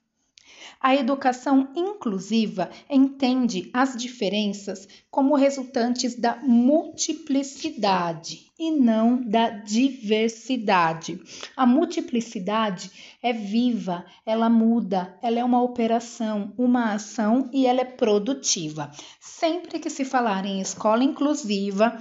A 0.81 0.95
educação 0.95 1.69
inclusiva 1.75 2.71
entende 2.89 3.69
as 3.73 3.97
diferenças 3.97 4.87
como 5.11 5.35
resultantes 5.35 6.15
da 6.15 6.37
multiplicidade 6.37 8.47
e 8.59 8.71
não 8.71 9.23
da 9.29 9.51
diversidade. 9.51 11.21
A 11.57 11.67
multiplicidade 11.67 12.91
é 13.23 13.33
viva, 13.33 14.05
ela 14.25 14.49
muda, 14.49 15.19
ela 15.21 15.41
é 15.41 15.45
uma 15.45 15.61
operação, 15.63 16.55
uma 16.57 16.93
ação 16.93 17.51
e 17.53 17.67
ela 17.67 17.81
é 17.81 17.85
produtiva. 17.85 18.93
Sempre 19.19 19.81
que 19.81 19.91
se 19.91 20.05
falar 20.05 20.47
em 20.47 20.61
escola 20.61 21.03
inclusiva, 21.03 22.01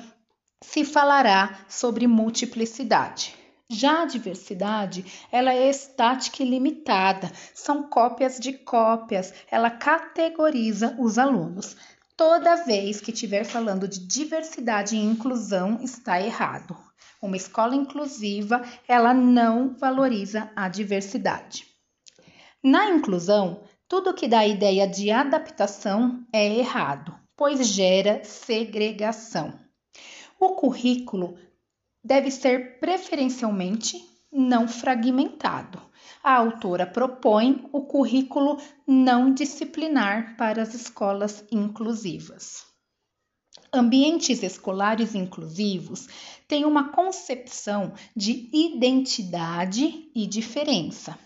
se 0.68 0.84
falará 0.84 1.60
sobre 1.70 2.08
multiplicidade. 2.08 3.36
Já 3.70 4.04
a 4.04 4.06
diversidade, 4.06 5.06
ela 5.32 5.54
é 5.54 5.70
estática 5.70 6.44
e 6.44 6.50
limitada, 6.50 7.32
são 7.54 7.84
cópias 7.84 8.38
de 8.38 8.54
cópias, 8.54 9.34
ela 9.50 9.70
categoriza 9.72 10.96
os 11.00 11.18
alunos. 11.18 11.76
Toda 12.18 12.64
vez 12.64 13.02
que 13.02 13.12
estiver 13.12 13.44
falando 13.44 13.88
de 13.88 14.00
diversidade 14.06 14.96
e 14.96 15.04
inclusão, 15.04 15.80
está 15.82 16.22
errado. 16.22 16.78
Uma 17.22 17.38
escola 17.38 17.76
inclusiva, 17.76 18.62
ela 18.88 19.14
não 19.14 19.76
valoriza 19.78 20.52
a 20.56 20.70
diversidade. 20.70 21.66
Na 22.64 22.90
inclusão, 22.90 23.64
tudo 23.88 24.14
que 24.14 24.28
dá 24.28 24.40
a 24.40 24.48
ideia 24.48 24.88
de 24.88 25.10
adaptação 25.10 26.26
é 26.34 26.46
errado, 26.48 27.16
pois 27.36 27.68
gera 27.68 28.24
segregação. 28.24 29.65
O 30.40 30.50
currículo 30.50 31.38
deve 32.04 32.30
ser 32.30 32.80
preferencialmente 32.80 33.98
não 34.32 34.68
fragmentado. 34.68 35.82
A 36.24 36.34
autora 36.36 36.86
propõe 36.86 37.68
o 37.72 37.82
currículo 37.82 38.58
não 38.86 39.34
disciplinar 39.34 40.36
para 40.38 40.62
as 40.62 40.74
escolas 40.74 41.44
inclusivas. 41.52 42.64
Ambientes 43.72 44.44
escolares 44.44 45.16
inclusivos 45.16 46.08
têm 46.48 46.66
uma 46.66 46.90
concepção 46.90 47.94
de 48.16 48.50
identidade 48.54 50.10
e 50.14 50.28
diferença. 50.28 51.18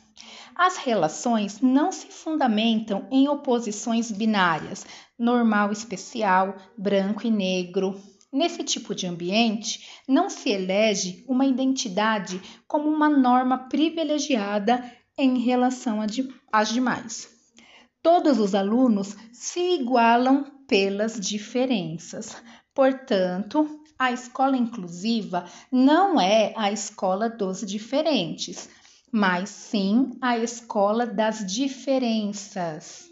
As 0.56 0.78
relações 0.78 1.62
não 1.62 1.92
se 1.92 2.08
fundamentam 2.08 3.08
em 3.10 3.28
oposições 3.28 4.12
binárias, 4.12 4.86
normal 5.18 5.72
especial, 5.72 6.56
branco 6.78 7.26
e 7.26 7.32
negro, 7.32 8.00
Nesse 8.32 8.64
tipo 8.64 8.94
de 8.94 9.08
ambiente, 9.08 9.90
não 10.08 10.30
se 10.30 10.50
elege 10.50 11.26
uma 11.28 11.46
identidade 11.46 12.40
como 12.68 12.88
uma 12.88 13.10
norma 13.10 13.70
privilegiada 13.70 14.84
em 15.18 15.40
relação 15.40 16.00
às 16.52 16.70
demais. 16.70 17.28
Todos 18.02 18.40
os 18.40 18.54
alunos 18.54 19.16
se 19.34 19.60
igualam 19.60 20.46
pelas 20.68 21.20
diferenças. 21.20 22.36
Portanto, 22.74 23.82
a 23.98 24.12
escola 24.12 24.56
inclusiva 24.56 25.46
não 25.72 26.22
é 26.22 26.54
a 26.56 26.72
escola 26.72 27.30
dos 27.30 27.66
diferentes, 27.66 28.70
mas 29.12 29.50
sim 29.50 30.12
a 30.22 30.38
escola 30.38 31.06
das 31.06 31.46
diferenças. 31.46 33.10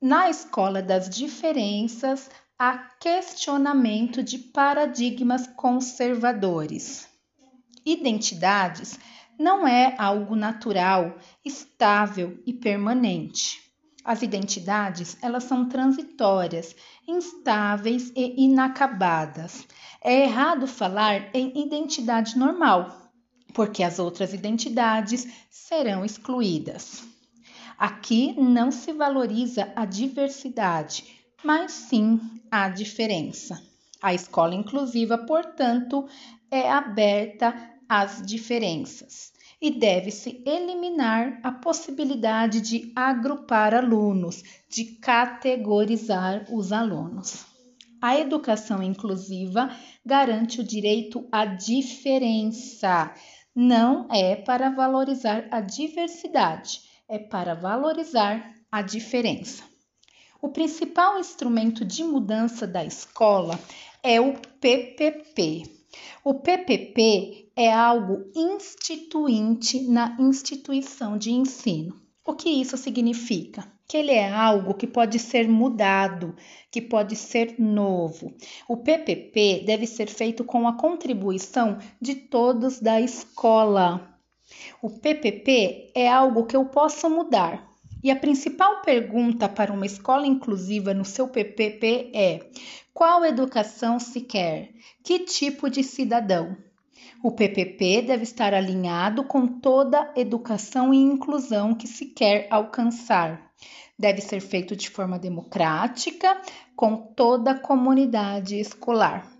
Na 0.00 0.30
escola 0.30 0.80
das 0.80 1.10
diferenças, 1.10 2.30
a 2.58 2.78
questionamento 3.00 4.22
de 4.22 4.38
paradigmas 4.38 5.46
conservadores. 5.56 7.08
Identidades 7.84 8.98
não 9.36 9.66
é 9.66 9.96
algo 9.98 10.36
natural, 10.36 11.18
estável 11.44 12.40
e 12.46 12.52
permanente. 12.52 13.60
As 14.04 14.22
identidades, 14.22 15.16
elas 15.20 15.44
são 15.44 15.68
transitórias, 15.68 16.76
instáveis 17.08 18.12
e 18.14 18.44
inacabadas. 18.44 19.66
É 20.00 20.22
errado 20.22 20.68
falar 20.68 21.34
em 21.34 21.66
identidade 21.66 22.38
normal, 22.38 23.10
porque 23.52 23.82
as 23.82 23.98
outras 23.98 24.32
identidades 24.32 25.26
serão 25.50 26.04
excluídas. 26.04 27.02
Aqui 27.76 28.32
não 28.40 28.70
se 28.70 28.92
valoriza 28.92 29.72
a 29.74 29.84
diversidade, 29.84 31.13
mas 31.44 31.72
sim 31.72 32.18
a 32.50 32.68
diferença. 32.68 33.62
A 34.00 34.14
escola 34.14 34.54
inclusiva, 34.54 35.18
portanto, 35.18 36.06
é 36.50 36.70
aberta 36.70 37.54
às 37.88 38.22
diferenças 38.22 39.32
e 39.60 39.70
deve-se 39.70 40.42
eliminar 40.46 41.40
a 41.42 41.52
possibilidade 41.52 42.60
de 42.60 42.92
agrupar 42.94 43.74
alunos, 43.74 44.42
de 44.68 44.84
categorizar 44.84 46.46
os 46.50 46.72
alunos. 46.72 47.44
A 48.00 48.18
educação 48.18 48.82
inclusiva 48.82 49.74
garante 50.04 50.60
o 50.60 50.64
direito 50.64 51.26
à 51.32 51.46
diferença. 51.46 53.14
Não 53.54 54.06
é 54.10 54.36
para 54.36 54.68
valorizar 54.70 55.46
a 55.50 55.60
diversidade, 55.60 56.80
é 57.08 57.18
para 57.18 57.54
valorizar 57.54 58.54
a 58.70 58.82
diferença. 58.82 59.73
O 60.44 60.50
principal 60.50 61.18
instrumento 61.18 61.86
de 61.86 62.04
mudança 62.04 62.66
da 62.66 62.84
escola 62.84 63.58
é 64.02 64.20
o 64.20 64.34
PPP. 64.60 65.62
O 66.22 66.34
PPP 66.34 67.50
é 67.56 67.72
algo 67.72 68.30
instituinte 68.36 69.80
na 69.88 70.14
instituição 70.20 71.16
de 71.16 71.32
ensino. 71.32 71.98
O 72.26 72.34
que 72.34 72.50
isso 72.50 72.76
significa? 72.76 73.66
Que 73.88 73.96
ele 73.96 74.10
é 74.10 74.30
algo 74.30 74.74
que 74.74 74.86
pode 74.86 75.18
ser 75.18 75.48
mudado, 75.48 76.36
que 76.70 76.82
pode 76.82 77.16
ser 77.16 77.58
novo. 77.58 78.30
O 78.68 78.76
PPP 78.76 79.62
deve 79.64 79.86
ser 79.86 80.08
feito 80.10 80.44
com 80.44 80.68
a 80.68 80.76
contribuição 80.76 81.78
de 81.98 82.14
todos 82.14 82.80
da 82.80 83.00
escola. 83.00 84.14
O 84.82 84.90
PPP 84.90 85.90
é 85.94 86.06
algo 86.06 86.44
que 86.44 86.54
eu 86.54 86.66
posso 86.66 87.08
mudar, 87.08 87.73
e 88.04 88.10
a 88.10 88.16
principal 88.16 88.82
pergunta 88.82 89.48
para 89.48 89.72
uma 89.72 89.86
escola 89.86 90.26
inclusiva 90.26 90.92
no 90.92 91.06
seu 91.06 91.26
PPP 91.26 92.10
é: 92.14 92.50
qual 92.92 93.24
educação 93.24 93.98
se 93.98 94.20
quer? 94.20 94.74
Que 95.02 95.20
tipo 95.20 95.70
de 95.70 95.82
cidadão? 95.82 96.54
O 97.22 97.32
PPP 97.32 98.02
deve 98.02 98.24
estar 98.24 98.52
alinhado 98.52 99.24
com 99.24 99.46
toda 99.46 100.12
educação 100.14 100.92
e 100.92 100.98
inclusão 100.98 101.74
que 101.74 101.88
se 101.88 102.04
quer 102.04 102.46
alcançar. 102.50 103.50
Deve 103.98 104.20
ser 104.20 104.40
feito 104.40 104.76
de 104.76 104.90
forma 104.90 105.18
democrática 105.18 106.38
com 106.76 106.96
toda 106.96 107.52
a 107.52 107.58
comunidade 107.58 108.60
escolar. 108.60 109.33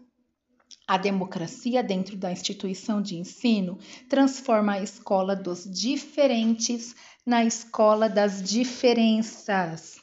A 0.87 0.99
democracia 0.99 1.83
dentro 1.83 2.15
da 2.15 2.31
instituição 2.31 3.01
de 3.01 3.17
ensino 3.17 3.79
transforma 4.07 4.75
a 4.75 4.83
escola 4.83 5.35
dos 5.35 5.65
diferentes 5.65 6.95
na 7.25 7.43
escola 7.43 8.07
das 8.07 8.43
diferenças, 8.43 9.97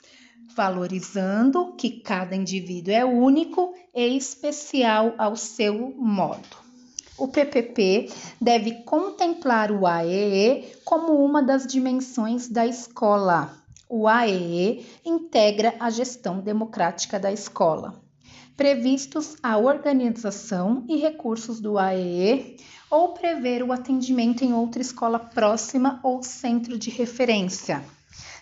valorizando 0.55 1.73
que 1.73 2.01
cada 2.01 2.35
indivíduo 2.35 2.91
é 2.91 3.05
único 3.05 3.75
e 3.93 4.17
especial 4.17 5.13
ao 5.19 5.35
seu 5.35 5.93
modo. 5.95 6.57
O 7.15 7.27
PPP 7.27 8.11
deve 8.41 8.83
contemplar 8.83 9.71
o 9.71 9.85
AEE 9.85 10.77
como 10.83 11.23
uma 11.23 11.43
das 11.43 11.67
dimensões 11.67 12.49
da 12.49 12.65
escola. 12.65 13.55
O 13.87 14.07
AEE 14.07 14.83
integra 15.05 15.75
a 15.79 15.91
gestão 15.91 16.39
democrática 16.39 17.19
da 17.19 17.31
escola. 17.31 18.01
Previstos 18.55 19.35
a 19.41 19.57
organização 19.57 20.85
e 20.87 20.97
recursos 20.97 21.59
do 21.59 21.77
AEE 21.77 22.57
ou 22.89 23.13
prever 23.13 23.63
o 23.63 23.71
atendimento 23.71 24.43
em 24.43 24.53
outra 24.53 24.81
escola 24.81 25.19
próxima 25.19 25.99
ou 26.03 26.21
centro 26.21 26.77
de 26.77 26.89
referência. 26.89 27.83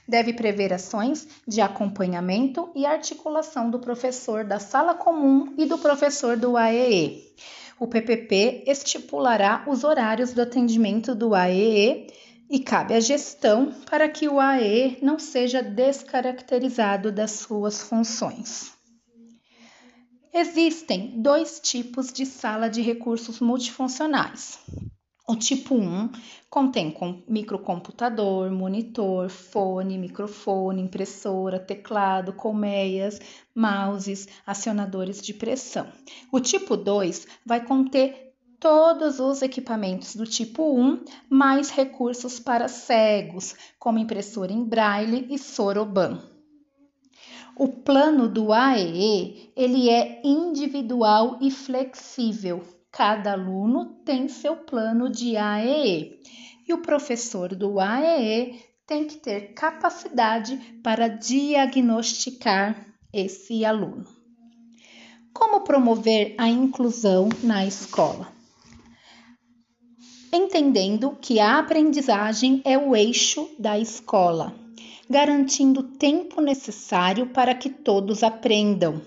Deve 0.08 0.34
prever 0.34 0.74
ações 0.74 1.28
de 1.48 1.62
acompanhamento 1.62 2.70
e 2.76 2.86
articulação 2.86 3.70
do 3.70 3.80
professor 3.80 4.44
da 4.44 4.60
sala 4.60 4.96
comum 4.96 5.54
e 5.58 5.66
do 5.66 5.78
professor 5.78 6.36
do 6.36 6.58
AEE 6.58 7.30
o 7.80 7.88
PPP 7.88 8.66
estipulará 8.68 9.64
os 9.66 9.86
horários 9.86 10.34
do 10.34 10.42
atendimento 10.42 11.16
do 11.16 11.34
AEE 11.34 12.08
e 12.50 12.60
cabe 12.60 12.94
à 12.94 13.00
gestão 13.00 13.72
para 13.90 14.10
que 14.10 14.28
o 14.28 14.40
AE 14.40 14.98
não 15.02 15.18
seja 15.18 15.64
descaracterizado 15.64 17.12
das 17.12 17.32
suas 17.32 17.82
funções. 17.82 18.79
Existem 20.34 21.22
dois 21.22 21.60
tipos 21.60 22.14
de 22.14 22.26
sala 22.26 22.70
de 22.70 22.82
recursos 22.82 23.40
multifuncionais: 23.40 24.60
o 25.28 25.36
tipo 25.36 25.76
1 25.76 26.10
contém 26.50 26.96
microcomputador, 27.28 28.52
monitor, 28.52 29.30
fone, 29.30 29.98
microfone, 29.98 30.82
impressora, 30.82 31.60
teclado, 31.60 32.34
colmeias, 32.34 33.20
mouses, 33.56 34.28
acionadores 34.46 35.20
de 35.22 35.34
pressão. 35.34 35.88
O 36.32 36.40
tipo 36.40 36.78
2 36.78 37.28
vai 37.46 37.66
conter 37.66 38.34
todos 38.60 39.20
os 39.20 39.42
equipamentos 39.42 40.16
do 40.16 40.26
tipo 40.26 40.80
1, 40.80 41.06
mais 41.30 41.70
recursos 41.70 42.40
para 42.40 42.68
cegos, 42.68 43.56
como 43.80 43.98
impressora 43.98 44.52
em 44.52 44.64
braille 44.64 45.28
e 45.30 45.38
soroban. 45.38 46.22
O 47.60 47.68
plano 47.68 48.28
do 48.28 48.52
AEE, 48.52 49.52
ele 49.56 49.90
é 49.90 50.22
individual 50.24 51.38
e 51.42 51.52
flexível 51.52 52.64
Cada 52.92 53.34
aluno 53.34 54.02
tem 54.04 54.28
seu 54.28 54.56
plano 54.56 55.10
de 55.10 55.38
AEE 55.38 56.20
e 56.68 56.74
o 56.74 56.82
professor 56.82 57.56
do 57.56 57.80
AEE 57.80 58.60
tem 58.86 59.06
que 59.06 59.18
ter 59.18 59.54
capacidade 59.54 60.58
para 60.84 61.08
diagnosticar 61.08 62.88
esse 63.14 63.64
aluno. 63.64 64.06
Como 65.32 65.62
promover 65.62 66.34
a 66.38 66.50
inclusão 66.50 67.30
na 67.44 67.66
escola? 67.66 68.34
Entendendo 70.34 71.18
que 71.22 71.40
a 71.40 71.60
aprendizagem 71.60 72.62
é 72.66 72.78
o 72.78 72.96
eixo 72.96 73.50
da 73.60 73.80
escola, 73.80 74.54
garantindo 75.10 75.80
o 75.80 75.84
tempo 75.84 76.40
necessário 76.40 77.28
para 77.28 77.56
que 77.56 77.70
todos 77.70 78.22
aprendam, 78.22 79.02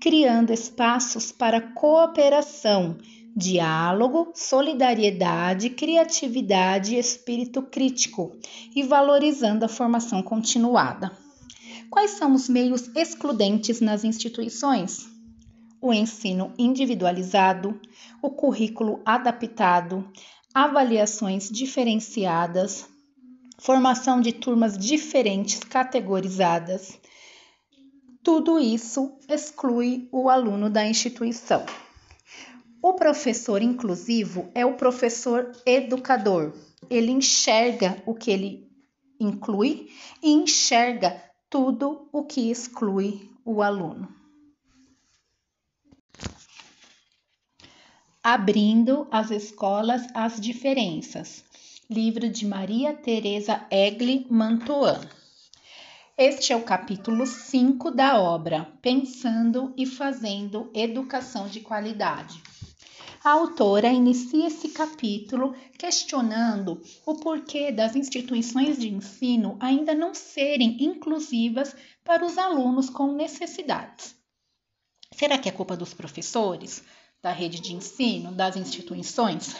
criando 0.00 0.52
espaços 0.52 1.30
para 1.30 1.60
cooperação 1.60 2.98
diálogo, 3.36 4.32
solidariedade, 4.34 5.68
criatividade 5.68 6.94
e 6.94 6.98
espírito 6.98 7.60
crítico 7.60 8.34
e 8.74 8.82
valorizando 8.82 9.64
a 9.64 9.68
formação 9.68 10.22
continuada. 10.22 11.12
Quais 11.90 12.12
são 12.12 12.34
os 12.34 12.48
meios 12.48 12.90
excludentes 12.96 13.80
nas 13.80 14.04
instituições? 14.04 15.06
O 15.82 15.92
ensino 15.92 16.52
individualizado, 16.58 17.78
o 18.22 18.30
currículo 18.30 19.02
adaptado, 19.04 20.10
avaliações 20.54 21.50
diferenciadas, 21.50 22.88
formação 23.58 24.20
de 24.20 24.32
turmas 24.32 24.76
diferentes 24.76 25.60
categorizadas. 25.60 26.98
Tudo 28.22 28.58
isso 28.58 29.18
exclui 29.28 30.08
o 30.12 30.28
aluno 30.28 30.68
da 30.68 30.86
instituição. 30.86 31.64
O 32.82 32.92
professor 32.94 33.62
inclusivo 33.62 34.50
é 34.54 34.64
o 34.64 34.74
professor 34.74 35.50
educador. 35.64 36.52
Ele 36.90 37.10
enxerga 37.10 38.02
o 38.06 38.14
que 38.14 38.30
ele 38.30 38.70
inclui 39.18 39.90
e 40.22 40.30
enxerga 40.30 41.22
tudo 41.48 42.08
o 42.12 42.24
que 42.24 42.50
exclui 42.50 43.30
o 43.44 43.62
aluno. 43.62 44.08
Abrindo 48.22 49.06
as 49.10 49.30
escolas 49.30 50.06
às 50.12 50.40
diferenças. 50.40 51.45
Livro 51.88 52.28
de 52.28 52.44
Maria 52.44 52.92
Teresa 52.92 53.64
Egli 53.70 54.26
Mantuan. 54.28 55.08
Este 56.18 56.52
é 56.52 56.56
o 56.56 56.64
capítulo 56.64 57.24
5 57.24 57.92
da 57.92 58.20
obra 58.20 58.64
Pensando 58.82 59.72
e 59.76 59.86
Fazendo 59.86 60.68
Educação 60.74 61.46
de 61.46 61.60
Qualidade. 61.60 62.42
A 63.22 63.30
autora 63.30 63.86
inicia 63.86 64.48
esse 64.48 64.70
capítulo 64.70 65.54
questionando 65.78 66.82
o 67.06 67.14
porquê 67.14 67.70
das 67.70 67.94
instituições 67.94 68.78
de 68.78 68.92
ensino 68.92 69.56
ainda 69.60 69.94
não 69.94 70.12
serem 70.12 70.82
inclusivas 70.82 71.72
para 72.02 72.26
os 72.26 72.36
alunos 72.36 72.90
com 72.90 73.12
necessidades. 73.12 74.16
Será 75.12 75.38
que 75.38 75.48
é 75.48 75.52
culpa 75.52 75.76
dos 75.76 75.94
professores, 75.94 76.82
da 77.22 77.30
rede 77.30 77.60
de 77.60 77.72
ensino, 77.74 78.32
das 78.32 78.56
instituições? 78.56 79.54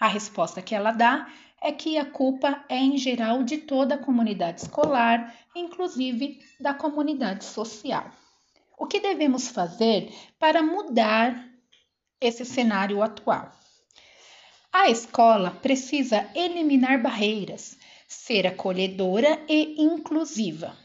A 0.00 0.08
resposta 0.08 0.62
que 0.62 0.74
ela 0.74 0.92
dá 0.92 1.30
é 1.60 1.70
que 1.70 1.98
a 1.98 2.06
culpa 2.06 2.64
é 2.70 2.78
em 2.78 2.96
geral 2.96 3.42
de 3.42 3.58
toda 3.58 3.96
a 3.96 3.98
comunidade 3.98 4.62
escolar, 4.62 5.36
inclusive 5.54 6.40
da 6.58 6.72
comunidade 6.72 7.44
social. 7.44 8.10
O 8.78 8.86
que 8.86 8.98
devemos 8.98 9.48
fazer 9.48 10.10
para 10.38 10.62
mudar 10.62 11.46
esse 12.18 12.46
cenário 12.46 13.02
atual. 13.02 13.52
A 14.72 14.88
escola 14.88 15.50
precisa 15.50 16.26
eliminar 16.34 17.02
barreiras, 17.02 17.76
ser 18.08 18.46
acolhedora 18.46 19.44
e 19.48 19.82
inclusiva. 19.82 20.76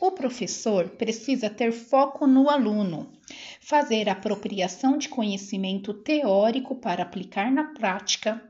O 0.00 0.12
professor 0.12 0.88
precisa 0.90 1.50
ter 1.50 1.72
foco 1.72 2.26
no 2.26 2.48
aluno, 2.48 3.12
fazer 3.60 4.08
apropriação 4.08 4.96
de 4.96 5.08
conhecimento 5.08 5.92
teórico 5.92 6.76
para 6.76 7.02
aplicar 7.02 7.50
na 7.50 7.64
prática, 7.74 8.47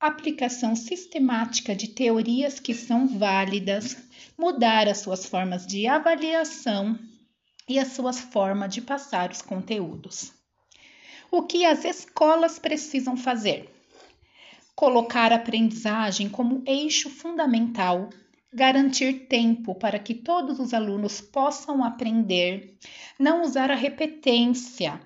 aplicação 0.00 0.76
sistemática 0.76 1.74
de 1.74 1.88
teorias 1.88 2.60
que 2.60 2.74
são 2.74 3.06
válidas, 3.06 3.96
mudar 4.38 4.88
as 4.88 4.98
suas 4.98 5.26
formas 5.26 5.66
de 5.66 5.86
avaliação 5.86 6.98
e 7.68 7.78
as 7.78 7.88
suas 7.88 8.20
formas 8.20 8.72
de 8.72 8.80
passar 8.80 9.30
os 9.30 9.42
conteúdos. 9.42 10.32
O 11.30 11.42
que 11.42 11.64
as 11.64 11.84
escolas 11.84 12.58
precisam 12.58 13.16
fazer? 13.16 13.68
Colocar 14.74 15.32
a 15.32 15.36
aprendizagem 15.36 16.28
como 16.28 16.62
eixo 16.66 17.10
fundamental, 17.10 18.10
garantir 18.52 19.26
tempo 19.26 19.74
para 19.74 19.98
que 19.98 20.14
todos 20.14 20.60
os 20.60 20.72
alunos 20.72 21.20
possam 21.20 21.82
aprender, 21.82 22.78
não 23.18 23.42
usar 23.42 23.70
a 23.70 23.74
repetência, 23.74 25.00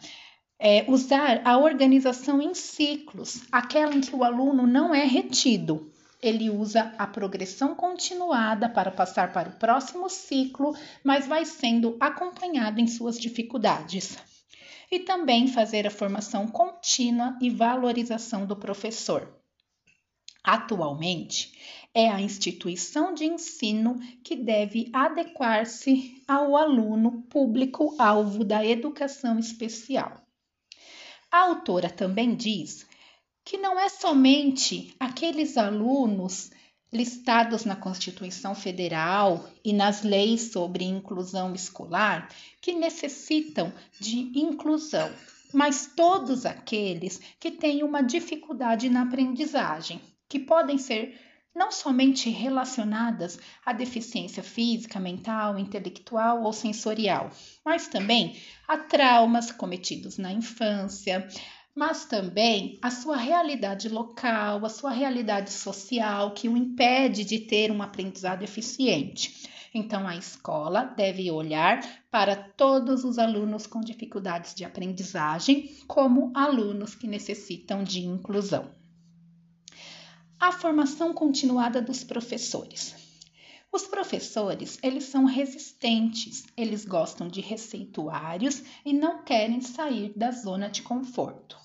é, 0.62 0.84
usar 0.86 1.40
a 1.42 1.56
organização 1.56 2.42
em 2.42 2.52
ciclos, 2.52 3.40
aquela 3.50 3.94
em 3.94 4.02
que 4.02 4.14
o 4.14 4.22
aluno 4.22 4.66
não 4.66 4.94
é 4.94 5.04
retido. 5.04 5.90
Ele 6.20 6.50
usa 6.50 6.94
a 6.98 7.06
progressão 7.06 7.74
continuada 7.74 8.68
para 8.68 8.90
passar 8.90 9.32
para 9.32 9.48
o 9.48 9.56
próximo 9.56 10.10
ciclo, 10.10 10.76
mas 11.02 11.26
vai 11.26 11.46
sendo 11.46 11.96
acompanhado 11.98 12.78
em 12.78 12.86
suas 12.86 13.18
dificuldades 13.18 14.18
e 14.92 14.98
também 14.98 15.48
fazer 15.48 15.86
a 15.86 15.90
formação 15.90 16.46
contínua 16.46 17.38
e 17.40 17.48
valorização 17.48 18.44
do 18.44 18.54
professor. 18.54 19.34
Atualmente, 20.44 21.54
é 21.94 22.08
a 22.10 22.20
instituição 22.20 23.14
de 23.14 23.24
ensino 23.24 23.98
que 24.22 24.36
deve 24.36 24.90
adequar-se 24.92 26.22
ao 26.28 26.54
aluno 26.54 27.22
público-alvo 27.30 28.44
da 28.44 28.64
educação 28.64 29.38
especial. 29.38 30.20
A 31.30 31.42
autora 31.42 31.88
também 31.88 32.34
diz 32.34 32.86
que 33.44 33.56
não 33.56 33.78
é 33.78 33.88
somente 33.88 34.94
aqueles 34.98 35.56
alunos 35.56 36.50
listados 36.92 37.64
na 37.64 37.76
Constituição 37.76 38.54
Federal 38.54 39.48
e 39.64 39.72
nas 39.72 40.02
leis 40.02 40.50
sobre 40.50 40.84
inclusão 40.84 41.54
escolar 41.54 42.28
que 42.60 42.72
necessitam 42.74 43.72
de 44.00 44.18
inclusão, 44.38 45.08
mas 45.52 45.92
todos 45.94 46.44
aqueles 46.44 47.20
que 47.38 47.52
têm 47.52 47.84
uma 47.84 48.02
dificuldade 48.02 48.90
na 48.90 49.02
aprendizagem, 49.02 50.00
que 50.28 50.38
podem 50.38 50.78
ser 50.78 51.29
não 51.54 51.72
somente 51.72 52.30
relacionadas 52.30 53.38
à 53.64 53.72
deficiência 53.72 54.42
física, 54.42 55.00
mental, 55.00 55.58
intelectual 55.58 56.42
ou 56.42 56.52
sensorial, 56.52 57.30
mas 57.64 57.88
também 57.88 58.36
a 58.68 58.78
traumas 58.78 59.50
cometidos 59.50 60.16
na 60.16 60.32
infância, 60.32 61.28
mas 61.74 62.04
também 62.04 62.78
a 62.82 62.90
sua 62.90 63.16
realidade 63.16 63.88
local, 63.88 64.64
a 64.64 64.68
sua 64.68 64.90
realidade 64.90 65.50
social 65.50 66.32
que 66.32 66.48
o 66.48 66.56
impede 66.56 67.24
de 67.24 67.38
ter 67.38 67.70
um 67.70 67.82
aprendizado 67.82 68.42
eficiente. 68.42 69.48
Então, 69.72 70.06
a 70.06 70.16
escola 70.16 70.82
deve 70.84 71.30
olhar 71.30 71.80
para 72.10 72.34
todos 72.34 73.04
os 73.04 73.18
alunos 73.18 73.66
com 73.66 73.80
dificuldades 73.80 74.52
de 74.52 74.64
aprendizagem 74.64 75.76
como 75.86 76.32
alunos 76.34 76.96
que 76.96 77.06
necessitam 77.06 77.84
de 77.84 78.00
inclusão. 78.00 78.79
A 80.40 80.52
formação 80.52 81.12
continuada 81.12 81.82
dos 81.82 82.02
professores. 82.02 82.96
Os 83.70 83.86
professores, 83.86 84.78
eles 84.82 85.04
são 85.04 85.26
resistentes, 85.26 86.46
eles 86.56 86.86
gostam 86.86 87.28
de 87.28 87.42
receituários 87.42 88.62
e 88.82 88.94
não 88.94 89.22
querem 89.22 89.60
sair 89.60 90.14
da 90.16 90.30
zona 90.30 90.70
de 90.70 90.80
conforto. 90.80 91.58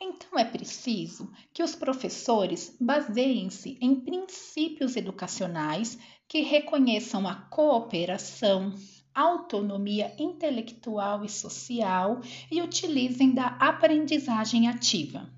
Então 0.00 0.36
é 0.36 0.44
preciso 0.44 1.30
que 1.54 1.62
os 1.62 1.76
professores 1.76 2.76
baseiem-se 2.80 3.78
em 3.80 3.94
princípios 3.94 4.96
educacionais 4.96 5.96
que 6.26 6.40
reconheçam 6.40 7.28
a 7.28 7.36
cooperação, 7.36 8.74
autonomia 9.14 10.12
intelectual 10.18 11.24
e 11.24 11.28
social 11.28 12.20
e 12.50 12.60
utilizem 12.60 13.30
da 13.30 13.46
aprendizagem 13.60 14.66
ativa. 14.66 15.30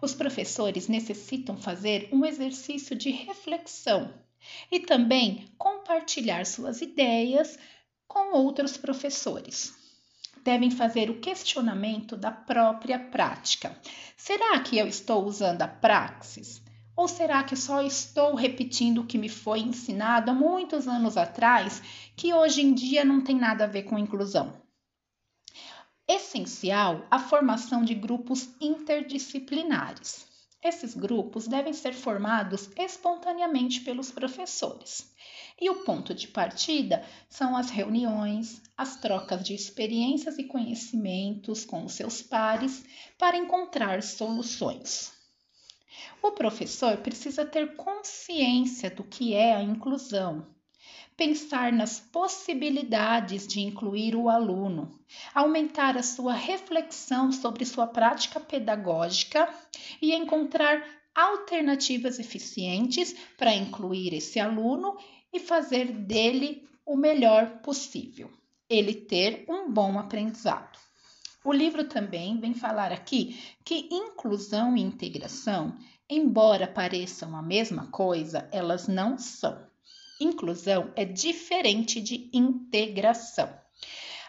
Os 0.00 0.14
professores 0.14 0.88
necessitam 0.88 1.56
fazer 1.56 2.08
um 2.12 2.24
exercício 2.24 2.96
de 2.96 3.10
reflexão 3.10 4.12
e 4.70 4.80
também 4.80 5.48
compartilhar 5.58 6.44
suas 6.46 6.80
ideias 6.80 7.58
com 8.06 8.36
outros 8.36 8.76
professores 8.76 9.86
devem 10.46 10.70
fazer 10.70 11.10
o 11.10 11.18
questionamento 11.18 12.16
da 12.16 12.30
própria 12.30 13.00
prática. 13.00 13.76
Será 14.16 14.60
que 14.60 14.78
eu 14.78 14.86
estou 14.86 15.24
usando 15.24 15.62
a 15.62 15.66
praxis? 15.66 16.62
Ou 16.94 17.08
será 17.08 17.42
que 17.42 17.56
só 17.56 17.82
estou 17.82 18.36
repetindo 18.36 19.00
o 19.00 19.06
que 19.06 19.18
me 19.18 19.28
foi 19.28 19.58
ensinado 19.58 20.30
há 20.30 20.34
muitos 20.34 20.86
anos 20.86 21.16
atrás, 21.16 21.82
que 22.14 22.32
hoje 22.32 22.62
em 22.62 22.72
dia 22.72 23.04
não 23.04 23.20
tem 23.20 23.36
nada 23.36 23.64
a 23.64 23.66
ver 23.66 23.82
com 23.82 23.98
inclusão? 23.98 24.54
Essencial 26.08 27.04
a 27.10 27.18
formação 27.18 27.82
de 27.82 27.92
grupos 27.92 28.48
interdisciplinares. 28.60 30.24
Esses 30.62 30.94
grupos 30.94 31.48
devem 31.48 31.72
ser 31.72 31.94
formados 31.94 32.70
espontaneamente 32.76 33.80
pelos 33.80 34.12
professores. 34.12 35.12
E 35.60 35.68
o 35.68 35.82
ponto 35.82 36.14
de 36.14 36.28
partida 36.28 37.04
são 37.28 37.56
as 37.56 37.70
reuniões, 37.70 38.62
as 38.76 39.00
trocas 39.00 39.42
de 39.42 39.52
experiências 39.52 40.38
e 40.38 40.44
conhecimentos 40.44 41.64
com 41.64 41.84
os 41.84 41.94
seus 41.94 42.22
pares 42.22 42.84
para 43.18 43.36
encontrar 43.36 44.00
soluções. 44.00 45.12
O 46.22 46.30
professor 46.30 46.98
precisa 46.98 47.44
ter 47.44 47.74
consciência 47.74 48.90
do 48.90 49.02
que 49.02 49.34
é 49.34 49.56
a 49.56 49.62
inclusão, 49.62 50.46
pensar 51.16 51.72
nas 51.72 51.98
possibilidades 51.98 53.46
de 53.46 53.60
incluir 53.60 54.14
o 54.14 54.28
aluno, 54.28 54.98
aumentar 55.34 55.96
a 55.96 56.02
sua 56.02 56.34
reflexão 56.34 57.32
sobre 57.32 57.64
sua 57.64 57.86
prática 57.86 58.38
pedagógica 58.38 59.48
e 60.00 60.14
encontrar 60.14 60.84
alternativas 61.14 62.18
eficientes 62.18 63.16
para 63.38 63.54
incluir 63.54 64.12
esse 64.12 64.38
aluno 64.38 64.98
e 65.32 65.40
fazer 65.40 65.86
dele 65.86 66.68
o 66.84 66.96
melhor 66.96 67.60
possível, 67.62 68.30
ele 68.68 68.94
ter 68.94 69.46
um 69.48 69.72
bom 69.72 69.98
aprendizado. 69.98 70.78
O 71.42 71.52
livro 71.52 71.84
também 71.84 72.38
vem 72.38 72.52
falar 72.52 72.92
aqui 72.92 73.40
que 73.64 73.88
inclusão 73.90 74.76
e 74.76 74.82
integração, 74.82 75.76
embora 76.10 76.66
pareçam 76.66 77.34
a 77.34 77.42
mesma 77.42 77.86
coisa, 77.86 78.48
elas 78.52 78.86
não 78.86 79.16
são. 79.16 79.66
Inclusão 80.20 80.92
é 80.96 81.04
diferente 81.04 82.00
de 82.00 82.30
integração. 82.32 83.54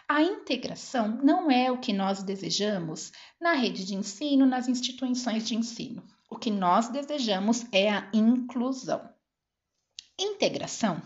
A 0.08 0.22
integração 0.22 1.20
não 1.22 1.50
é 1.50 1.70
o 1.70 1.78
que 1.78 1.92
nós 1.92 2.22
desejamos 2.22 3.12
na 3.40 3.52
rede 3.52 3.84
de 3.84 3.94
ensino, 3.94 4.46
nas 4.46 4.68
instituições 4.68 5.46
de 5.46 5.54
ensino. 5.54 6.02
O 6.30 6.38
que 6.38 6.50
nós 6.50 6.88
desejamos 6.88 7.66
é 7.72 7.90
a 7.90 8.10
inclusão. 8.12 9.08
Integração 10.18 11.00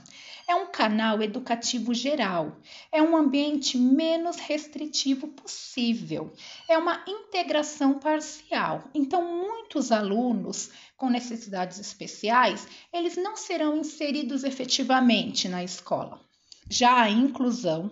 é 0.47 0.55
um 0.55 0.67
canal 0.67 1.23
educativo 1.23 1.95
geral, 1.95 2.57
é 2.91 3.03
um 3.03 3.17
ambiente 3.17 3.77
menos 3.77 4.37
restritivo 4.37 5.29
possível, 5.29 6.33
é 6.69 6.77
uma 6.77 7.05
integração 7.07 7.99
parcial. 7.99 8.85
Então, 8.95 9.23
muitos 9.23 9.93
alunos 9.93 10.71
com 10.97 11.09
necessidades 11.09 11.79
especiais, 11.79 12.67
eles 12.93 13.17
não 13.17 13.37
serão 13.37 13.77
inseridos 13.77 14.45
efetivamente 14.45 15.49
na 15.49 15.63
escola. 15.63 16.21
Já 16.69 17.03
a 17.03 17.11
inclusão 17.11 17.91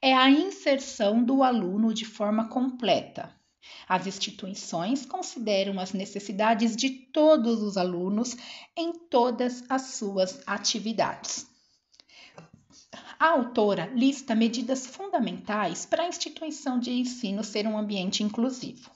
é 0.00 0.14
a 0.14 0.30
inserção 0.30 1.22
do 1.22 1.42
aluno 1.42 1.92
de 1.92 2.04
forma 2.04 2.48
completa, 2.48 3.34
as 3.88 4.06
instituições 4.06 5.06
consideram 5.06 5.78
as 5.78 5.92
necessidades 5.92 6.74
de 6.74 6.90
todos 6.90 7.62
os 7.62 7.76
alunos 7.76 8.36
em 8.76 8.92
todas 8.92 9.62
as 9.68 9.82
suas 9.94 10.40
atividades. 10.46 11.51
A 13.22 13.28
autora 13.28 13.88
lista 13.94 14.34
medidas 14.34 14.84
fundamentais 14.84 15.86
para 15.86 16.02
a 16.02 16.08
instituição 16.08 16.80
de 16.80 16.90
ensino 16.90 17.44
ser 17.44 17.68
um 17.68 17.78
ambiente 17.78 18.24
inclusivo. 18.24 18.90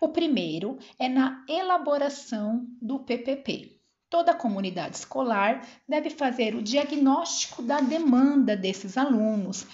O 0.00 0.08
primeiro 0.08 0.78
é 0.98 1.10
na 1.10 1.44
elaboração 1.46 2.66
do 2.80 3.00
PPP. 3.00 3.78
Toda 4.08 4.32
comunidade 4.32 4.96
escolar 4.96 5.68
deve 5.86 6.08
fazer 6.08 6.54
o 6.54 6.62
diagnóstico 6.62 7.60
da 7.60 7.78
demanda 7.78 8.56
desses 8.56 8.96
alunos, 8.96 9.66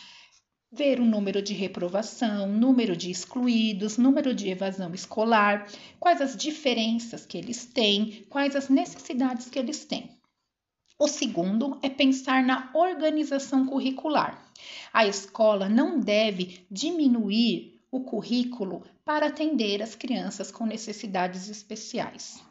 ver 0.73 0.99
o 0.99 1.05
número 1.05 1.41
de 1.41 1.55
reprovação, 1.55 2.49
número 2.49 2.97
de 2.97 3.09
excluídos, 3.09 3.99
número 3.99 4.35
de 4.35 4.49
evasão 4.49 4.93
escolar, 4.93 5.69
quais 6.01 6.21
as 6.21 6.37
diferenças 6.37 7.25
que 7.25 7.39
eles 7.39 7.67
têm, 7.67 8.27
quais 8.29 8.57
as 8.57 8.69
necessidades 8.69 9.49
que 9.49 9.61
eles 9.61 9.85
têm. 9.85 10.11
O 10.99 11.09
segundo 11.09 11.79
é 11.83 11.89
pensar 11.89 12.43
na 12.43 12.71
organização 12.75 13.67
curricular. 13.67 14.43
A 14.93 15.07
escola 15.07 15.69
não 15.69 15.99
deve 15.99 16.67
diminuir 16.71 17.81
o 17.91 18.01
currículo 18.01 18.85
para 19.05 19.27
atender 19.27 19.83
as 19.83 19.95
crianças 19.95 20.51
com 20.51 20.65
necessidades 20.65 21.49
especiais. 21.49 22.43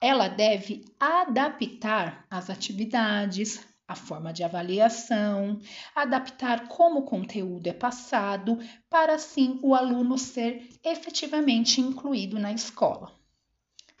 Ela 0.00 0.28
deve 0.28 0.84
adaptar 0.98 2.26
as 2.28 2.50
atividades, 2.50 3.60
a 3.86 3.94
forma 3.94 4.32
de 4.32 4.42
avaliação, 4.42 5.60
adaptar 5.94 6.68
como 6.68 7.00
o 7.00 7.04
conteúdo 7.04 7.66
é 7.66 7.72
passado, 7.72 8.58
para 8.90 9.14
assim 9.14 9.58
o 9.62 9.74
aluno 9.74 10.18
ser 10.18 10.68
efetivamente 10.82 11.80
incluído 11.80 12.38
na 12.38 12.52
escola. 12.52 13.12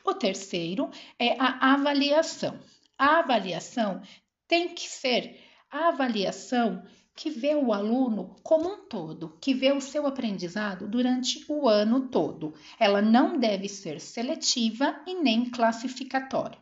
O 0.04 0.14
terceiro 0.14 0.90
é 1.18 1.36
a 1.38 1.74
avaliação. 1.74 2.58
A 2.98 3.18
avaliação 3.18 4.02
tem 4.46 4.74
que 4.74 4.88
ser 4.88 5.40
a 5.70 5.88
avaliação 5.88 6.84
que 7.14 7.30
vê 7.30 7.54
o 7.54 7.72
aluno 7.72 8.36
como 8.42 8.68
um 8.68 8.86
todo, 8.86 9.36
que 9.40 9.54
vê 9.54 9.72
o 9.72 9.80
seu 9.80 10.06
aprendizado 10.06 10.88
durante 10.88 11.44
o 11.48 11.68
ano 11.68 12.08
todo. 12.08 12.54
Ela 12.78 13.02
não 13.02 13.38
deve 13.38 13.68
ser 13.68 14.00
seletiva 14.00 15.02
e 15.06 15.14
nem 15.14 15.50
classificatória. 15.50 16.58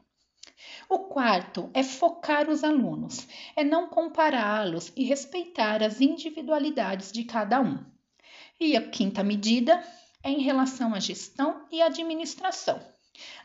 O 0.88 0.98
quarto 1.00 1.70
é 1.72 1.82
focar 1.82 2.50
os 2.50 2.64
alunos, 2.64 3.26
é 3.56 3.64
não 3.64 3.88
compará-los 3.88 4.92
e 4.96 5.04
respeitar 5.04 5.82
as 5.82 6.00
individualidades 6.00 7.12
de 7.12 7.24
cada 7.24 7.60
um. 7.60 7.84
E 8.58 8.76
a 8.76 8.90
quinta 8.90 9.22
medida 9.22 9.82
é 10.22 10.30
em 10.30 10.42
relação 10.42 10.94
à 10.94 11.00
gestão 11.00 11.66
e 11.70 11.80
administração. 11.80 12.80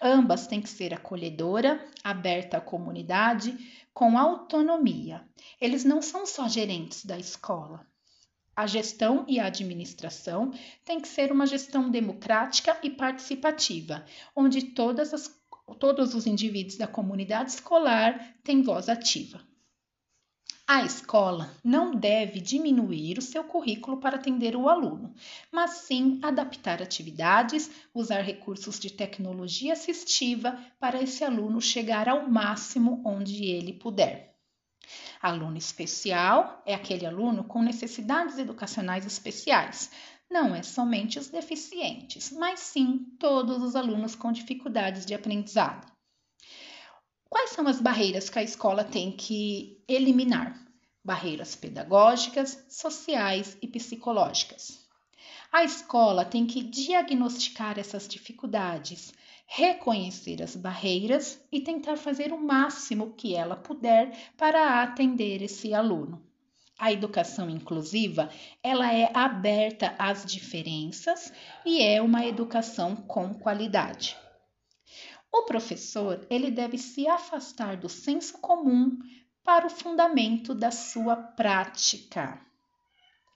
Ambas 0.02 0.48
têm 0.48 0.62
que 0.62 0.70
ser 0.70 0.94
acolhedora, 0.94 1.86
aberta 2.04 2.58
à 2.58 2.62
comunidade, 2.62 3.58
com 3.94 4.18
autonomia. 4.18 5.28
Eles 5.60 5.84
não 5.84 6.02
são 6.02 6.26
só 6.26 6.48
gerentes 6.48 7.06
da 7.06 7.18
escola. 7.18 7.86
A 8.56 8.68
gestão 8.68 9.26
e 9.28 9.40
a 9.40 9.48
administração 9.48 10.52
tem 10.86 11.02
que 11.02 11.08
ser 11.08 11.32
uma 11.32 11.46
gestão 11.46 11.90
democrática 11.90 12.78
e 12.82 12.90
participativa, 12.90 14.06
onde 14.36 14.74
as, 15.14 15.36
todos 15.78 16.14
os 16.14 16.26
indivíduos 16.26 16.78
da 16.78 16.88
comunidade 16.88 17.52
escolar 17.52 18.36
têm 18.44 18.62
voz 18.62 18.88
ativa. 18.88 19.42
A 20.68 20.84
escola 20.84 21.56
não 21.64 21.94
deve 21.94 22.42
diminuir 22.42 23.20
o 23.20 23.22
seu 23.22 23.44
currículo 23.44 23.98
para 23.98 24.16
atender 24.16 24.56
o 24.56 24.68
aluno, 24.68 25.14
mas 25.52 25.82
sim 25.86 26.20
adaptar 26.24 26.82
atividades, 26.82 27.70
usar 27.94 28.22
recursos 28.22 28.80
de 28.80 28.90
tecnologia 28.90 29.74
assistiva 29.74 30.58
para 30.80 31.00
esse 31.00 31.24
aluno 31.24 31.62
chegar 31.62 32.10
ao 32.10 32.28
máximo 32.28 33.00
onde 33.06 33.46
ele 33.46 33.74
puder. 33.74 34.36
Aluno 35.22 35.56
especial 35.56 36.64
é 36.66 36.74
aquele 36.74 37.06
aluno 37.06 37.44
com 37.44 37.62
necessidades 37.62 38.40
educacionais 38.40 39.06
especiais. 39.06 39.92
Não 40.32 40.56
é 40.56 40.64
somente 40.64 41.20
os 41.20 41.30
deficientes, 41.30 42.32
mas 42.32 42.60
sim 42.60 43.06
todos 43.20 43.62
os 43.62 43.76
alunos 43.76 44.16
com 44.16 44.32
dificuldades 44.32 45.06
de 45.06 45.14
aprendizado. 45.14 45.95
Quais 47.30 47.52
são 47.52 47.68
as 47.68 47.82
barreiras 47.82 48.30
que 48.30 48.40
a 48.40 48.44
escola 48.44 48.84
tem 48.84 49.12
que 49.12 49.84
eliminar? 49.88 50.60
Barreiras 51.04 51.56
pedagógicas, 51.56 52.66
sociais 52.70 53.58
e 53.62 53.68
psicológicas. 53.68 54.86
A 55.52 55.64
escola 55.64 56.26
tem 56.26 56.46
que 56.46 56.62
diagnosticar 56.62 57.80
essas 57.80 58.08
dificuldades, 58.08 59.14
reconhecer 59.48 60.42
as 60.42 60.56
barreiras 60.56 61.40
e 61.52 61.62
tentar 61.62 61.98
fazer 61.98 62.34
o 62.34 62.42
máximo 62.42 63.14
que 63.14 63.36
ela 63.36 63.56
puder 63.56 64.34
para 64.36 64.82
atender 64.82 65.42
esse 65.42 65.74
aluno. 65.74 66.22
A 66.78 66.92
educação 66.92 67.50
inclusiva, 67.50 68.30
ela 68.62 68.92
é 68.92 69.10
aberta 69.14 69.96
às 69.98 70.26
diferenças 70.26 71.32
e 71.66 71.82
é 71.82 72.02
uma 72.02 72.26
educação 72.26 72.96
com 72.96 73.34
qualidade. 73.34 74.18
O 75.38 75.44
professor, 75.44 76.26
ele 76.30 76.50
deve 76.50 76.78
se 76.78 77.10
afastar 77.10 77.76
do 77.76 77.90
senso 77.90 78.38
comum 78.38 78.98
para 79.44 79.68
o 79.68 79.70
fundamento 79.70 80.56
da 80.56 80.72
sua 80.72 81.18
prática. 81.18 82.42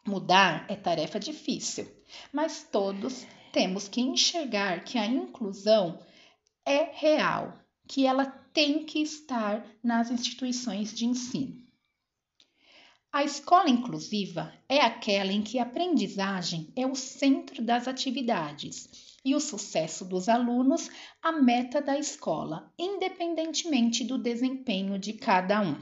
Mudar 0.07 0.65
é 0.69 0.77
tarefa 0.77 1.19
difícil, 1.19 1.91
mas 2.31 2.63
todos 2.71 3.27
temos 3.51 3.89
que 3.89 3.99
enxergar 3.99 4.85
que 4.85 4.97
a 4.97 5.05
inclusão 5.05 5.99
é 6.65 6.89
real, 6.93 7.59
que 7.85 8.07
ela 8.07 8.25
tem 8.25 8.85
que 8.85 9.01
estar 9.01 9.67
nas 9.83 10.09
instituições 10.09 10.93
de 10.93 11.05
ensino. 11.05 11.62
A 13.12 13.25
escola 13.25 13.69
inclusiva 13.69 14.53
é 14.69 14.79
aquela 14.79 15.33
em 15.33 15.41
que 15.41 15.59
a 15.59 15.63
aprendizagem 15.63 16.71
é 16.77 16.88
o 16.88 16.95
centro 16.95 17.62
das 17.62 17.89
atividades 17.89 19.09
e 19.23 19.36
o 19.36 19.39
sucesso 19.39 20.05
dos 20.05 20.29
alunos 20.29 20.89
a 21.21 21.32
meta 21.32 21.82
da 21.82 21.97
escola, 21.97 22.71
independentemente 22.77 24.03
do 24.03 24.17
desempenho 24.17 24.97
de 24.97 25.13
cada 25.13 25.62
um. 25.62 25.77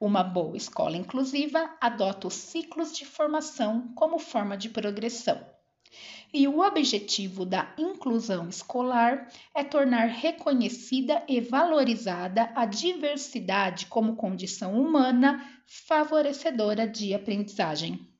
Uma 0.00 0.24
boa 0.24 0.56
escola 0.56 0.96
inclusiva 0.96 1.76
adota 1.80 2.26
os 2.26 2.34
ciclos 2.34 2.92
de 2.92 3.04
formação 3.04 3.92
como 3.94 4.18
forma 4.18 4.56
de 4.56 4.68
progressão. 4.68 5.40
E 6.32 6.48
o 6.48 6.60
objetivo 6.60 7.44
da 7.44 7.74
inclusão 7.76 8.48
escolar 8.48 9.28
é 9.54 9.62
tornar 9.62 10.06
reconhecida 10.06 11.22
e 11.28 11.40
valorizada 11.40 12.50
a 12.54 12.64
diversidade 12.64 13.86
como 13.86 14.16
condição 14.16 14.80
humana 14.80 15.46
favorecedora 15.66 16.88
de 16.88 17.14
aprendizagem. 17.14 18.11